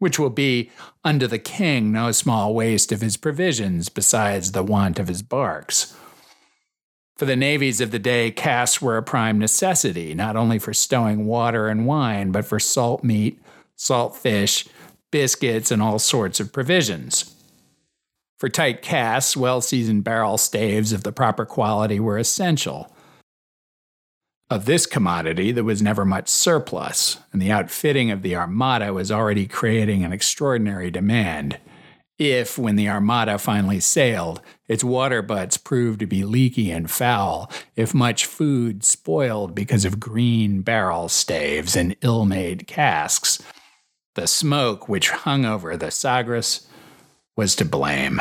which 0.01 0.19
will 0.19 0.31
be 0.31 0.71
unto 1.05 1.29
the 1.29 1.39
king 1.39 1.93
no 1.93 2.11
small 2.11 2.53
waste 2.53 2.91
of 2.91 3.01
his 3.01 3.17
provisions, 3.17 3.89
besides 3.89 4.51
the 4.51 4.65
want 4.65 4.99
of 4.99 5.07
his 5.07 5.23
barks. 5.23 5.97
For 7.17 7.27
the 7.27 7.37
navies 7.37 7.83
of 7.83 7.91
the 7.91 7.99
day, 7.99 8.31
casks 8.31 8.81
were 8.81 8.97
a 8.97 9.03
prime 9.03 9.39
necessity, 9.39 10.15
not 10.15 10.37
only 10.37 10.59
for 10.59 10.73
stowing 10.73 11.27
water 11.27 11.69
and 11.69 11.87
wine, 11.87 12.33
but 12.33 12.47
for 12.47 12.59
salt 12.59 13.05
meat, 13.05 13.39
salt 13.77 14.17
fish, 14.17 14.67
biscuits, 15.11 15.71
and 15.71 15.83
all 15.83 15.99
sorts 15.99 16.41
of 16.41 16.51
provisions. 16.51 17.37
For 18.39 18.49
tight 18.49 18.81
casks, 18.81 19.37
well 19.37 19.61
seasoned 19.61 20.03
barrel 20.03 20.39
staves 20.39 20.93
of 20.93 21.03
the 21.03 21.13
proper 21.13 21.45
quality 21.45 22.01
were 22.01 22.17
essential. 22.17 22.91
Of 24.51 24.65
this 24.65 24.85
commodity, 24.85 25.53
there 25.53 25.63
was 25.63 25.81
never 25.81 26.05
much 26.05 26.29
surplus, 26.29 27.19
and 27.33 27.41
the 27.41 27.53
outfitting 27.53 28.11
of 28.11 28.23
the 28.23 28.35
Armada 28.35 28.93
was 28.93 29.13
already 29.13 29.47
creating 29.47 30.03
an 30.03 30.13
extraordinary 30.13 30.91
demand. 30.91 31.59
If, 32.19 32.59
when 32.59 32.75
the 32.75 32.89
Armada 32.89 33.39
finally 33.39 33.79
sailed, 33.79 34.41
its 34.67 34.83
water 34.83 35.23
butts 35.23 35.57
proved 35.57 36.01
to 36.01 36.07
be 36.07 36.25
leaky 36.25 36.73
and 36.73 36.91
foul, 36.91 37.49
if 37.77 37.95
much 37.95 38.27
food 38.27 38.83
spoiled 38.83 39.55
because 39.55 39.85
of 39.85 40.01
green 40.01 40.63
barrel 40.63 41.09
staves 41.09 41.77
and 41.77 41.95
ill 42.03 42.27
made 42.27 42.67
casks, 42.67 43.41
the 44.17 44.27
smoke 44.27 44.89
which 44.89 45.11
hung 45.11 45.45
over 45.45 45.77
the 45.77 45.93
Sagres 45.93 46.67
was 47.37 47.55
to 47.55 47.65
blame. 47.65 48.21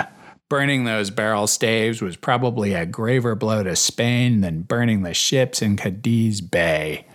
Burning 0.49 0.83
those 0.83 1.11
barrel 1.11 1.45
staves 1.45 2.01
was 2.01 2.15
probably 2.17 2.73
a 2.73 2.87
graver 2.87 3.35
blow 3.35 3.61
to 3.61 3.75
Spain 3.75 4.41
than 4.41 4.63
burning 4.63 5.03
the 5.03 5.13
ships 5.13 5.61
in 5.61 5.77
Cadiz 5.77 6.41
Bay. 6.41 7.05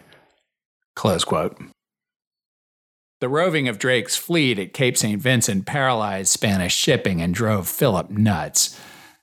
Close 0.94 1.24
quote. 1.24 1.58
The 3.20 3.28
roving 3.28 3.66
of 3.66 3.80
Drake's 3.80 4.16
fleet 4.16 4.58
at 4.60 4.72
Cape 4.72 4.96
St. 4.96 5.20
Vincent 5.20 5.66
paralyzed 5.66 6.30
Spanish 6.30 6.76
shipping 6.76 7.20
and 7.20 7.34
drove 7.34 7.66
Philip 7.66 8.10
nuts. 8.10 8.78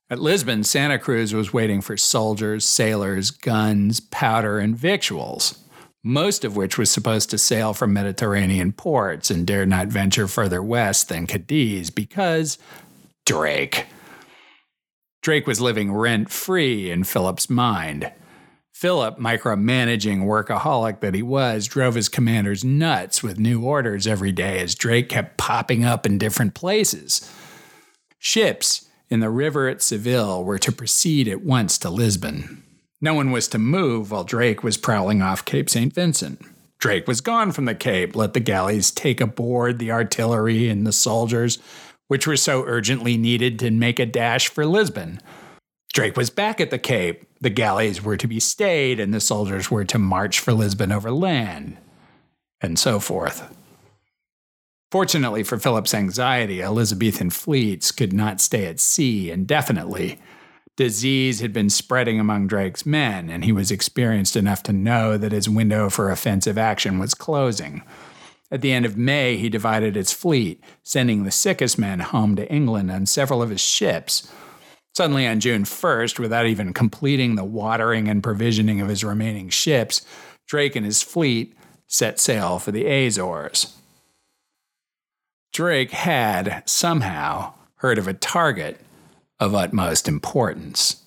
At 0.10 0.20
Lisbon, 0.20 0.66
Santa 0.66 1.00
Cruz 1.00 1.34
was 1.34 1.54
waiting 1.54 1.80
for 1.80 1.96
soldiers, 1.96 2.66
sailors, 2.66 3.32
guns, 3.32 4.02
powder, 4.02 4.60
and 4.60 4.76
victuals, 4.76 5.64
most 6.04 6.44
of 6.44 6.58
which 6.58 6.78
was 6.78 6.92
supposed 6.92 7.30
to 7.30 7.38
sail 7.38 7.74
from 7.74 7.94
Mediterranean 7.94 8.74
ports 8.74 9.32
and 9.32 9.48
dared 9.48 9.70
not 9.70 9.88
venture 9.88 10.28
further 10.28 10.62
west 10.62 11.08
than 11.08 11.28
Cadiz 11.28 11.90
because 11.90 12.58
Drake. 13.26 13.86
Drake 15.22 15.46
was 15.46 15.62
living 15.62 15.94
rent 15.94 16.32
free 16.32 16.90
in 16.90 17.04
Philip's 17.04 17.50
mind. 17.50 18.12
Philip, 18.72 19.20
micromanaging 19.20 20.24
workaholic 20.24 21.02
that 21.02 21.14
he 21.14 21.22
was, 21.22 21.68
drove 21.68 21.94
his 21.94 22.10
commanders 22.10 22.64
nuts 22.64 23.22
with 23.22 23.38
new 23.38 23.64
orders 23.64 24.08
every 24.08 24.32
day 24.32 24.60
as 24.60 24.74
Drake 24.74 25.10
kept 25.10 25.38
popping 25.38 25.86
up 25.86 26.08
in 26.08 26.18
different 26.18 26.56
places. 26.56 27.32
Ships 28.18 28.90
in 29.12 29.20
the 29.20 29.30
river 29.30 29.68
at 29.68 29.84
Seville 29.84 30.44
were 30.44 30.58
to 30.58 30.72
proceed 30.72 31.28
at 31.28 31.44
once 31.44 31.78
to 31.80 31.92
Lisbon. 31.92 32.64
No 33.00 33.14
one 33.14 33.30
was 33.30 33.48
to 33.50 33.60
move 33.60 34.10
while 34.10 34.24
Drake 34.24 34.64
was 34.64 34.78
prowling 34.78 35.22
off 35.22 35.46
Cape 35.46 35.70
St. 35.70 35.94
Vincent. 35.94 36.42
Drake 36.80 37.08
was 37.08 37.22
gone 37.22 37.52
from 37.52 37.66
the 37.66 37.76
Cape, 37.76 38.16
let 38.16 38.34
the 38.34 38.40
galleys 38.40 38.90
take 38.90 39.22
aboard 39.22 39.78
the 39.78 39.92
artillery 39.92 40.68
and 40.68 40.88
the 40.88 40.92
soldiers, 40.92 41.60
which 42.12 42.28
were 42.28 42.36
so 42.36 42.66
urgently 42.68 43.16
needed 43.16 43.58
to 43.58 43.72
make 43.72 43.98
a 43.98 44.06
dash 44.06 44.50
for 44.50 44.66
Lisbon. 44.66 45.18
Drake 45.94 46.18
was 46.18 46.30
back 46.30 46.60
at 46.60 46.70
the 46.70 46.78
Cape. 46.78 47.24
The 47.40 47.50
galleys 47.50 48.04
were 48.04 48.18
to 48.18 48.28
be 48.28 48.38
stayed, 48.38 49.00
and 49.00 49.14
the 49.14 49.22
soldiers 49.22 49.72
were 49.72 49.86
to 49.86 49.98
march 49.98 50.42
for 50.42 50.52
Lisbon 50.52 50.92
over 50.92 51.10
land, 51.10 51.78
and 52.60 52.78
so 52.78 53.00
forth. 53.00 53.56
Fortunately 54.92 55.42
for 55.42 55.58
Philip's 55.58 55.94
anxiety, 55.94 56.62
Elizabethan 56.62 57.30
fleets 57.30 57.94
could 57.94 58.12
not 58.12 58.42
stay 58.42 58.66
at 58.66 58.82
sea 58.82 59.32
indefinitely 59.32 60.20
disease 60.76 61.42
had 61.42 61.54
been 61.54 61.70
spreading 61.70 62.20
among 62.20 62.48
Drake's 62.48 62.86
men, 62.86 63.30
and 63.30 63.46
he 63.46 63.52
was 63.52 63.72
experienced 63.72 64.36
enough 64.36 64.64
to 64.64 64.74
know 64.74 65.18
that 65.18 65.32
his 65.32 65.48
window 65.48 65.90
for 65.90 66.10
offensive 66.10 66.58
action 66.58 66.98
was 66.98 67.14
closing. 67.14 67.84
At 68.52 68.62
the 68.62 68.74
end 68.74 68.86
of 68.86 68.98
May, 68.98 69.38
he 69.38 69.50
divided 69.50 69.96
his 69.96 70.12
fleet, 70.12 70.62
sending 70.84 71.24
the 71.24 71.32
sickest 71.32 71.80
men 71.80 72.00
home 72.00 72.36
to 72.36 72.52
England 72.52 72.92
on 72.92 73.06
several 73.06 73.42
of 73.42 73.50
his 73.50 73.62
ships. 73.62 74.32
Suddenly, 74.94 75.26
on 75.26 75.40
June 75.40 75.64
1st, 75.64 76.20
without 76.20 76.46
even 76.46 76.74
completing 76.74 77.36
the 77.36 77.46
watering 77.46 78.10
and 78.10 78.22
provisioning 78.22 78.82
of 78.82 78.90
his 78.90 79.06
remaining 79.06 79.50
ships, 79.50 80.06
Drake 80.48 80.76
and 80.76 80.86
his 80.86 81.02
fleet 81.02 81.56
set 81.88 82.20
sail 82.20 82.60
for 82.60 82.72
the 82.72 82.86
Azores. 82.86 83.78
Drake 85.54 85.92
had, 85.92 86.64
somehow, 86.66 87.54
heard 87.76 87.98
of 87.98 88.08
a 88.08 88.14
target 88.14 88.82
of 89.40 89.56
utmost 89.56 90.10
importance. 90.10 91.02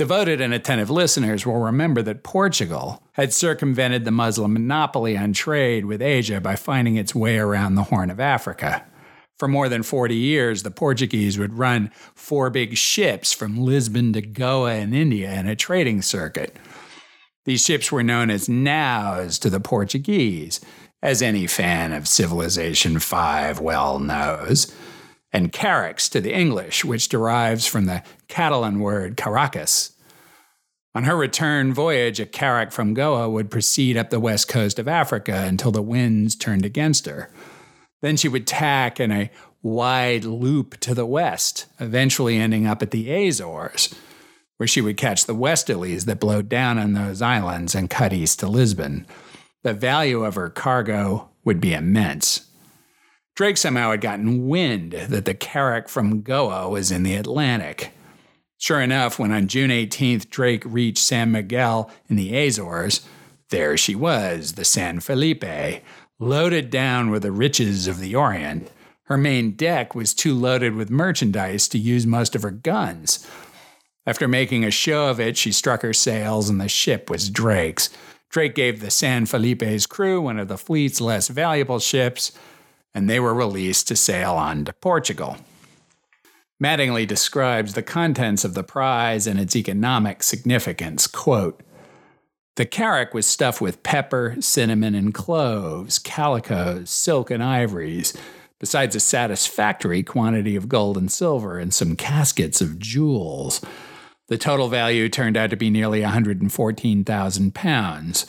Devoted 0.00 0.40
and 0.40 0.54
attentive 0.54 0.88
listeners 0.88 1.44
will 1.44 1.58
remember 1.58 2.00
that 2.00 2.22
Portugal 2.22 3.02
had 3.12 3.34
circumvented 3.34 4.06
the 4.06 4.10
Muslim 4.10 4.54
monopoly 4.54 5.14
on 5.14 5.34
trade 5.34 5.84
with 5.84 6.00
Asia 6.00 6.40
by 6.40 6.56
finding 6.56 6.96
its 6.96 7.14
way 7.14 7.36
around 7.36 7.74
the 7.74 7.82
Horn 7.82 8.08
of 8.08 8.18
Africa. 8.18 8.86
For 9.38 9.46
more 9.46 9.68
than 9.68 9.82
40 9.82 10.14
years, 10.14 10.62
the 10.62 10.70
Portuguese 10.70 11.38
would 11.38 11.58
run 11.58 11.90
four 12.14 12.48
big 12.48 12.78
ships 12.78 13.34
from 13.34 13.58
Lisbon 13.58 14.14
to 14.14 14.22
Goa 14.22 14.76
in 14.76 14.94
India 14.94 15.34
in 15.34 15.46
a 15.46 15.54
trading 15.54 16.00
circuit. 16.00 16.56
These 17.44 17.66
ships 17.66 17.92
were 17.92 18.02
known 18.02 18.30
as 18.30 18.48
naus 18.48 19.38
to 19.40 19.50
the 19.50 19.60
Portuguese, 19.60 20.62
as 21.02 21.20
any 21.20 21.46
fan 21.46 21.92
of 21.92 22.08
Civilization 22.08 23.00
5 23.00 23.60
well 23.60 23.98
knows 23.98 24.74
and 25.32 25.52
carracks 25.52 26.08
to 26.08 26.20
the 26.20 26.34
English, 26.34 26.84
which 26.84 27.08
derives 27.08 27.66
from 27.66 27.86
the 27.86 28.02
Catalan 28.28 28.80
word 28.80 29.16
caracas. 29.16 29.92
On 30.94 31.04
her 31.04 31.16
return 31.16 31.72
voyage, 31.72 32.18
a 32.18 32.26
carrack 32.26 32.72
from 32.72 32.94
Goa 32.94 33.30
would 33.30 33.50
proceed 33.50 33.96
up 33.96 34.10
the 34.10 34.18
west 34.18 34.48
coast 34.48 34.78
of 34.78 34.88
Africa 34.88 35.44
until 35.46 35.70
the 35.70 35.82
winds 35.82 36.34
turned 36.34 36.64
against 36.64 37.06
her. 37.06 37.30
Then 38.02 38.16
she 38.16 38.28
would 38.28 38.46
tack 38.46 38.98
in 38.98 39.12
a 39.12 39.30
wide 39.62 40.24
loop 40.24 40.80
to 40.80 40.94
the 40.94 41.06
west, 41.06 41.66
eventually 41.78 42.38
ending 42.38 42.66
up 42.66 42.82
at 42.82 42.90
the 42.90 43.10
Azores, 43.12 43.94
where 44.56 44.66
she 44.66 44.80
would 44.80 44.96
catch 44.96 45.26
the 45.26 45.34
westerlies 45.34 46.06
that 46.06 46.18
blow 46.18 46.42
down 46.42 46.78
on 46.78 46.94
those 46.94 47.22
islands 47.22 47.74
and 47.74 47.88
cut 47.88 48.12
east 48.12 48.40
to 48.40 48.48
Lisbon. 48.48 49.06
The 49.62 49.74
value 49.74 50.24
of 50.24 50.34
her 50.34 50.50
cargo 50.50 51.28
would 51.44 51.60
be 51.60 51.72
immense. 51.72 52.49
Drake 53.40 53.56
somehow 53.56 53.92
had 53.92 54.02
gotten 54.02 54.48
wind 54.48 54.92
that 54.92 55.24
the 55.24 55.32
carrack 55.32 55.88
from 55.88 56.20
Goa 56.20 56.68
was 56.68 56.90
in 56.90 57.04
the 57.04 57.14
Atlantic. 57.14 57.90
Sure 58.58 58.82
enough, 58.82 59.18
when 59.18 59.32
on 59.32 59.48
June 59.48 59.70
18th 59.70 60.28
Drake 60.28 60.62
reached 60.66 60.98
San 60.98 61.32
Miguel 61.32 61.90
in 62.10 62.16
the 62.16 62.36
Azores, 62.36 63.00
there 63.48 63.78
she 63.78 63.94
was, 63.94 64.56
the 64.56 64.64
San 64.66 65.00
Felipe, 65.00 65.82
loaded 66.18 66.68
down 66.68 67.08
with 67.08 67.22
the 67.22 67.32
riches 67.32 67.86
of 67.86 67.98
the 67.98 68.14
Orient. 68.14 68.70
Her 69.04 69.16
main 69.16 69.52
deck 69.52 69.94
was 69.94 70.12
too 70.12 70.34
loaded 70.34 70.74
with 70.74 70.90
merchandise 70.90 71.66
to 71.68 71.78
use 71.78 72.06
most 72.06 72.36
of 72.36 72.42
her 72.42 72.50
guns. 72.50 73.26
After 74.04 74.28
making 74.28 74.66
a 74.66 74.70
show 74.70 75.08
of 75.08 75.18
it, 75.18 75.38
she 75.38 75.50
struck 75.50 75.80
her 75.80 75.94
sails 75.94 76.50
and 76.50 76.60
the 76.60 76.68
ship 76.68 77.08
was 77.08 77.30
Drake's. 77.30 77.88
Drake 78.28 78.54
gave 78.54 78.80
the 78.80 78.90
San 78.90 79.24
Felipe's 79.24 79.86
crew 79.86 80.20
one 80.20 80.38
of 80.38 80.48
the 80.48 80.58
fleet's 80.58 81.00
less 81.00 81.28
valuable 81.28 81.78
ships 81.78 82.32
and 82.94 83.08
they 83.08 83.20
were 83.20 83.34
released 83.34 83.88
to 83.88 83.96
sail 83.96 84.32
on 84.32 84.64
to 84.64 84.72
Portugal. 84.72 85.36
Mattingly 86.62 87.06
describes 87.06 87.74
the 87.74 87.82
contents 87.82 88.44
of 88.44 88.54
the 88.54 88.62
prize 88.62 89.26
and 89.26 89.40
its 89.40 89.56
economic 89.56 90.22
significance. 90.22 91.06
Quote, 91.06 91.62
the 92.56 92.66
carrack 92.66 93.14
was 93.14 93.26
stuffed 93.26 93.62
with 93.62 93.82
pepper, 93.82 94.36
cinnamon, 94.40 94.94
and 94.94 95.14
cloves, 95.14 95.98
calicoes, 95.98 96.90
silk, 96.90 97.30
and 97.30 97.42
ivories, 97.42 98.12
besides 98.58 98.94
a 98.94 99.00
satisfactory 99.00 100.02
quantity 100.02 100.56
of 100.56 100.68
gold 100.68 100.98
and 100.98 101.10
silver 101.10 101.58
and 101.58 101.72
some 101.72 101.96
caskets 101.96 102.60
of 102.60 102.78
jewels. 102.78 103.62
The 104.28 104.36
total 104.36 104.68
value 104.68 105.08
turned 105.08 105.36
out 105.36 105.48
to 105.50 105.56
be 105.56 105.70
nearly 105.70 106.02
114,000 106.02 107.54
pounds, 107.54 108.26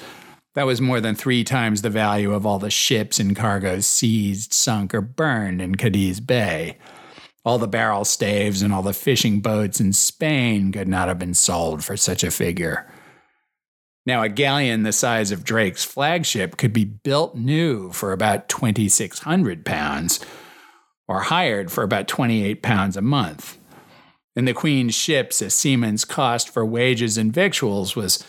that 0.53 0.65
was 0.65 0.81
more 0.81 0.99
than 0.99 1.15
three 1.15 1.43
times 1.43 1.81
the 1.81 1.89
value 1.89 2.33
of 2.33 2.45
all 2.45 2.59
the 2.59 2.69
ships 2.69 3.19
and 3.19 3.35
cargoes 3.35 3.87
seized, 3.87 4.53
sunk, 4.53 4.93
or 4.93 5.01
burned 5.01 5.61
in 5.61 5.75
Cadiz 5.75 6.19
Bay. 6.19 6.77
All 7.43 7.57
the 7.57 7.67
barrel 7.67 8.05
staves 8.05 8.61
and 8.61 8.73
all 8.73 8.83
the 8.83 8.93
fishing 8.93 9.39
boats 9.39 9.79
in 9.79 9.93
Spain 9.93 10.71
could 10.71 10.87
not 10.87 11.07
have 11.07 11.17
been 11.17 11.33
sold 11.33 11.83
for 11.83 11.97
such 11.97 12.23
a 12.23 12.31
figure. 12.31 12.91
Now, 14.05 14.23
a 14.23 14.29
galleon 14.29 14.83
the 14.83 14.91
size 14.91 15.31
of 15.31 15.43
Drake's 15.43 15.83
flagship 15.83 16.57
could 16.57 16.73
be 16.73 16.85
built 16.85 17.35
new 17.35 17.91
for 17.91 18.11
about 18.11 18.49
2,600 18.49 19.63
pounds, 19.63 20.19
or 21.07 21.21
hired 21.21 21.71
for 21.71 21.83
about 21.83 22.07
28 22.07 22.61
pounds 22.61 22.97
a 22.97 23.01
month. 23.01 23.57
In 24.35 24.45
the 24.45 24.53
Queen's 24.53 24.95
ships, 24.95 25.41
a 25.41 25.49
seaman's 25.49 26.05
cost 26.05 26.49
for 26.49 26.65
wages 26.65 27.17
and 27.17 27.33
victuals 27.33 27.95
was 27.95 28.23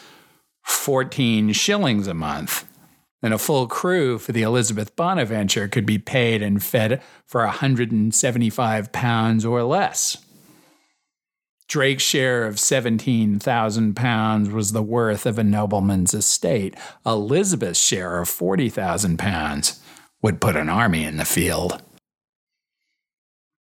14 0.63 1.53
shillings 1.53 2.07
a 2.07 2.15
month. 2.15 2.67
And 3.23 3.33
a 3.33 3.39
full 3.39 3.69
crew 3.69 4.19
for 4.19 4.33
the 4.33 4.43
Elizabeth 4.43 4.97
Bonaventure 4.97 5.69
could 5.69 5.87
be 5.87 5.99
paid 5.99 6.43
and 6.43 6.63
fed 6.63 7.01
for 7.25 7.45
175 7.45 8.93
pounds 8.93 9.45
or 9.45 9.63
less. 9.63 10.19
Drake's 11.69 12.03
share 12.03 12.45
of 12.47 12.59
17,000 12.59 13.95
pounds 13.95 14.51
was 14.51 14.73
the 14.73 14.83
worth 14.83 15.25
of 15.25 15.39
a 15.39 15.45
nobleman's 15.45 16.13
estate. 16.13 16.75
Elizabeth's 17.07 17.81
share 17.81 18.19
of 18.19 18.29
40,000 18.29 19.19
pounds 19.19 19.81
would 20.21 20.41
put 20.41 20.57
an 20.57 20.69
army 20.69 21.05
in 21.05 21.17
the 21.17 21.25
field. 21.25 21.81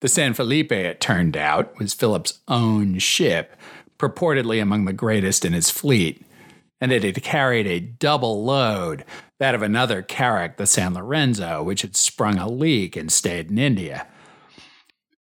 The 0.02 0.10
San 0.10 0.34
Felipe, 0.34 0.72
it 0.72 1.00
turned 1.00 1.38
out, 1.38 1.80
was 1.80 1.94
Philip's 1.94 2.40
own 2.50 3.00
ship, 3.00 3.56
purportedly 3.98 4.62
among 4.62 4.84
the 4.84 4.92
greatest 4.92 5.46
in 5.46 5.54
his 5.54 5.70
fleet 5.70 6.26
and 6.84 6.92
it 6.92 7.02
had 7.02 7.24
carried 7.24 7.66
a 7.66 7.80
double 7.80 8.44
load, 8.44 9.06
that 9.40 9.56
of 9.56 9.62
another 9.62 10.02
carrack, 10.02 10.58
the 10.58 10.68
San 10.68 10.94
Lorenzo, 10.94 11.64
which 11.64 11.82
had 11.82 11.96
sprung 11.96 12.38
a 12.38 12.50
leak 12.50 12.98
and 12.98 13.10
stayed 13.10 13.50
in 13.50 13.58
India. 13.58 14.06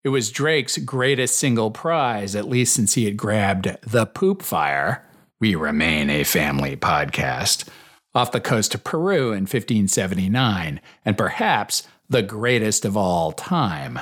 It 0.06 0.08
was 0.08 0.32
Drake's 0.32 0.78
greatest 0.78 1.38
single 1.38 1.70
prize, 1.70 2.34
at 2.34 2.48
least 2.48 2.74
since 2.74 2.94
he 2.94 3.04
had 3.04 3.18
grabbed 3.18 3.76
the 3.82 4.06
Poop 4.06 4.42
Fire. 4.42 5.06
We 5.42 5.54
remain 5.54 6.10
a 6.10 6.24
family 6.24 6.78
podcast 6.78 7.68
off 8.16 8.32
the 8.32 8.40
coast 8.40 8.74
of 8.74 8.86
Peru 8.86 9.34
in 9.34 9.42
1579, 9.42 10.80
and 11.04 11.18
perhaps 11.18 11.86
the 12.08 12.24
greatest 12.24 12.86
of 12.86 12.96
all 12.96 13.34
time. 13.34 14.00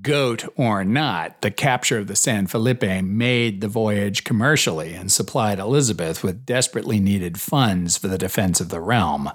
Goat 0.00 0.46
or 0.56 0.82
not, 0.82 1.42
the 1.42 1.50
capture 1.50 1.98
of 1.98 2.06
the 2.06 2.16
San 2.16 2.46
Felipe 2.46 3.02
made 3.04 3.60
the 3.60 3.68
voyage 3.68 4.24
commercially 4.24 4.94
and 4.94 5.12
supplied 5.12 5.58
Elizabeth 5.58 6.24
with 6.24 6.46
desperately 6.46 6.98
needed 6.98 7.38
funds 7.38 7.98
for 7.98 8.08
the 8.08 8.16
defense 8.16 8.62
of 8.62 8.70
the 8.70 8.80
realm. 8.80 9.30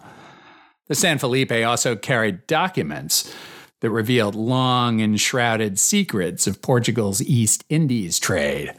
The 0.87 0.95
San 0.95 1.19
Felipe 1.19 1.51
also 1.51 1.95
carried 1.95 2.47
documents 2.47 3.31
that 3.81 3.91
revealed 3.91 4.33
long 4.33 5.01
enshrouded 5.01 5.77
secrets 5.77 6.47
of 6.47 6.63
Portugal's 6.63 7.21
East 7.21 7.63
Indies 7.69 8.17
trade. 8.17 8.73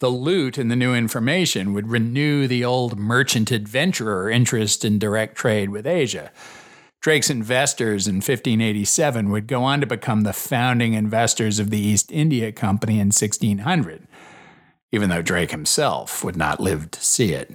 The 0.00 0.08
loot 0.08 0.58
and 0.58 0.68
the 0.68 0.76
new 0.76 0.94
information 0.94 1.74
would 1.74 1.86
renew 1.86 2.48
the 2.48 2.64
old 2.64 2.98
merchant 2.98 3.52
adventurer 3.52 4.28
interest 4.28 4.84
in 4.84 4.98
direct 4.98 5.36
trade 5.36 5.70
with 5.70 5.86
Asia 5.86 6.32
Drake's 7.00 7.30
investors 7.30 8.06
in 8.06 8.16
1587 8.16 9.30
would 9.30 9.46
go 9.46 9.62
on 9.62 9.80
to 9.80 9.86
become 9.86 10.22
the 10.22 10.34
founding 10.34 10.92
investors 10.92 11.58
of 11.58 11.70
the 11.70 11.78
East 11.78 12.12
India 12.12 12.52
Company 12.52 12.94
in 12.94 13.08
1600. 13.08 14.06
even 14.92 15.08
though 15.08 15.22
Drake 15.22 15.50
himself 15.50 16.24
would 16.24 16.36
not 16.36 16.60
live 16.60 16.90
to 16.90 17.02
see 17.02 17.32
it. 17.32 17.52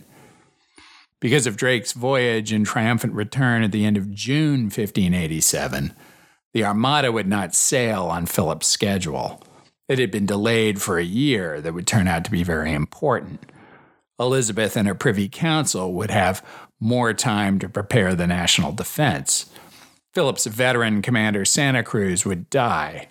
Because 1.19 1.47
of 1.47 1.57
Drake's 1.57 1.91
voyage 1.91 2.51
and 2.51 2.65
triumphant 2.65 3.13
return 3.13 3.63
at 3.63 3.71
the 3.71 3.85
end 3.85 3.97
of 3.97 4.13
June 4.13 4.63
1587, 4.65 5.93
the 6.53 6.63
Armada 6.63 7.11
would 7.11 7.27
not 7.27 7.55
sail 7.55 8.05
on 8.05 8.25
Philip's 8.25 8.67
schedule. 8.67 9.43
It 9.87 9.99
had 9.99 10.11
been 10.11 10.25
delayed 10.25 10.81
for 10.81 10.97
a 10.97 11.03
year 11.03 11.61
that 11.61 11.73
would 11.73 11.87
turn 11.87 12.07
out 12.07 12.23
to 12.25 12.31
be 12.31 12.43
very 12.43 12.73
important. 12.73 13.51
Elizabeth 14.19 14.77
and 14.77 14.87
her 14.87 14.95
Privy 14.95 15.27
Council 15.27 15.93
would 15.93 16.09
have 16.11 16.45
more 16.85 17.13
time 17.13 17.57
to 17.57 17.67
prepare 17.67 18.13
the 18.13 18.27
national 18.27 18.71
defense. 18.71 19.49
Philip's 20.13 20.45
veteran 20.45 21.01
commander 21.01 21.43
Santa 21.43 21.83
Cruz 21.83 22.25
would 22.25 22.49
die. 22.49 23.07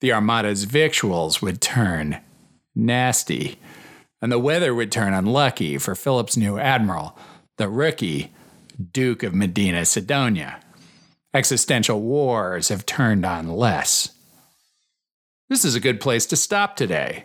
The 0.00 0.12
Armada's 0.12 0.64
victuals 0.64 1.42
would 1.42 1.60
turn 1.60 2.20
nasty, 2.74 3.58
and 4.22 4.32
the 4.32 4.38
weather 4.38 4.74
would 4.74 4.90
turn 4.90 5.12
unlucky 5.12 5.76
for 5.76 5.94
Philip's 5.94 6.38
new 6.38 6.58
admiral, 6.58 7.16
the 7.58 7.68
rookie 7.68 8.32
Duke 8.92 9.22
of 9.22 9.34
Medina 9.34 9.84
Sidonia. 9.84 10.58
Existential 11.34 12.00
wars 12.00 12.68
have 12.68 12.86
turned 12.86 13.26
on 13.26 13.46
less. 13.46 14.10
This 15.50 15.66
is 15.66 15.74
a 15.74 15.80
good 15.80 16.00
place 16.00 16.24
to 16.26 16.36
stop 16.36 16.76
today. 16.76 17.24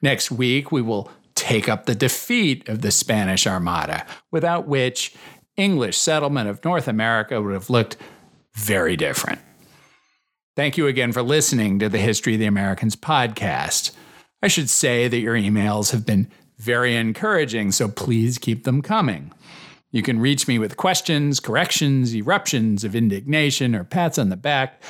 Next 0.00 0.30
week, 0.30 0.70
we 0.70 0.82
will 0.82 1.10
take 1.34 1.68
up 1.68 1.86
the 1.86 1.94
defeat 1.94 2.68
of 2.68 2.82
the 2.82 2.90
Spanish 2.90 3.46
Armada, 3.46 4.06
without 4.30 4.66
which 4.66 5.14
English 5.56 5.96
settlement 5.98 6.48
of 6.48 6.64
North 6.64 6.88
America 6.88 7.40
would 7.40 7.54
have 7.54 7.70
looked 7.70 7.96
very 8.54 8.96
different. 8.96 9.40
Thank 10.56 10.76
you 10.76 10.86
again 10.86 11.12
for 11.12 11.22
listening 11.22 11.78
to 11.80 11.88
the 11.88 11.98
History 11.98 12.34
of 12.34 12.40
the 12.40 12.46
Americans 12.46 12.94
podcast. 12.94 13.92
I 14.42 14.48
should 14.48 14.70
say 14.70 15.08
that 15.08 15.18
your 15.18 15.34
emails 15.34 15.90
have 15.90 16.06
been 16.06 16.30
very 16.58 16.94
encouraging, 16.94 17.72
so 17.72 17.88
please 17.88 18.38
keep 18.38 18.64
them 18.64 18.80
coming. 18.80 19.32
You 19.90 20.02
can 20.02 20.20
reach 20.20 20.48
me 20.48 20.58
with 20.58 20.76
questions, 20.76 21.40
corrections, 21.40 22.14
eruptions 22.14 22.84
of 22.84 22.94
indignation, 22.94 23.74
or 23.74 23.84
pats 23.84 24.18
on 24.18 24.28
the 24.28 24.36
back 24.36 24.82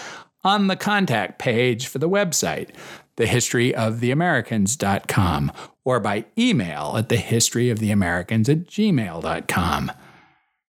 on 0.45 0.67
the 0.67 0.77
contact 0.77 1.39
page 1.39 1.87
for 1.87 1.99
the 1.99 2.09
website, 2.09 2.71
thehistoryoftheamericans.com, 3.17 5.53
or 5.85 6.01
by 6.01 6.25
email 6.39 6.95
at 6.97 7.09
thehistoryoftheamericans 7.09 8.49
at 8.49 8.67
gmail.com. 8.67 9.93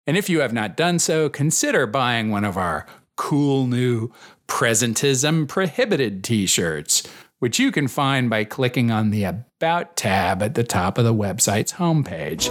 And 0.07 0.17
if 0.17 0.29
you 0.29 0.39
have 0.39 0.53
not 0.53 0.75
done 0.75 0.99
so, 0.99 1.29
consider 1.29 1.85
buying 1.85 2.31
one 2.31 2.45
of 2.45 2.57
our 2.57 2.87
cool 3.15 3.67
new 3.67 4.11
Presentism 4.47 5.47
Prohibited 5.47 6.23
t 6.23 6.47
shirts, 6.47 7.03
which 7.37 7.59
you 7.59 7.71
can 7.71 7.87
find 7.87 8.29
by 8.29 8.43
clicking 8.43 8.89
on 8.89 9.11
the 9.11 9.23
About 9.23 9.95
tab 9.95 10.41
at 10.41 10.55
the 10.55 10.63
top 10.63 10.97
of 10.97 11.05
the 11.05 11.13
website's 11.13 11.73
homepage. 11.73 12.49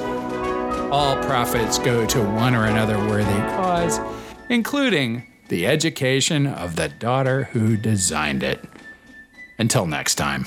All 0.93 1.17
profits 1.25 1.79
go 1.79 2.07
to 2.07 2.23
one 2.23 2.55
or 2.55 2.65
another 2.65 2.99
worthy 2.99 3.41
cause, 3.57 3.99
including 4.49 5.28
the 5.49 5.67
education 5.67 6.47
of 6.47 6.77
the 6.77 6.89
daughter 6.89 7.45
who 7.45 7.77
designed 7.77 8.43
it. 8.43 8.65
Until 9.59 9.87
next 9.87 10.15
time. 10.15 10.47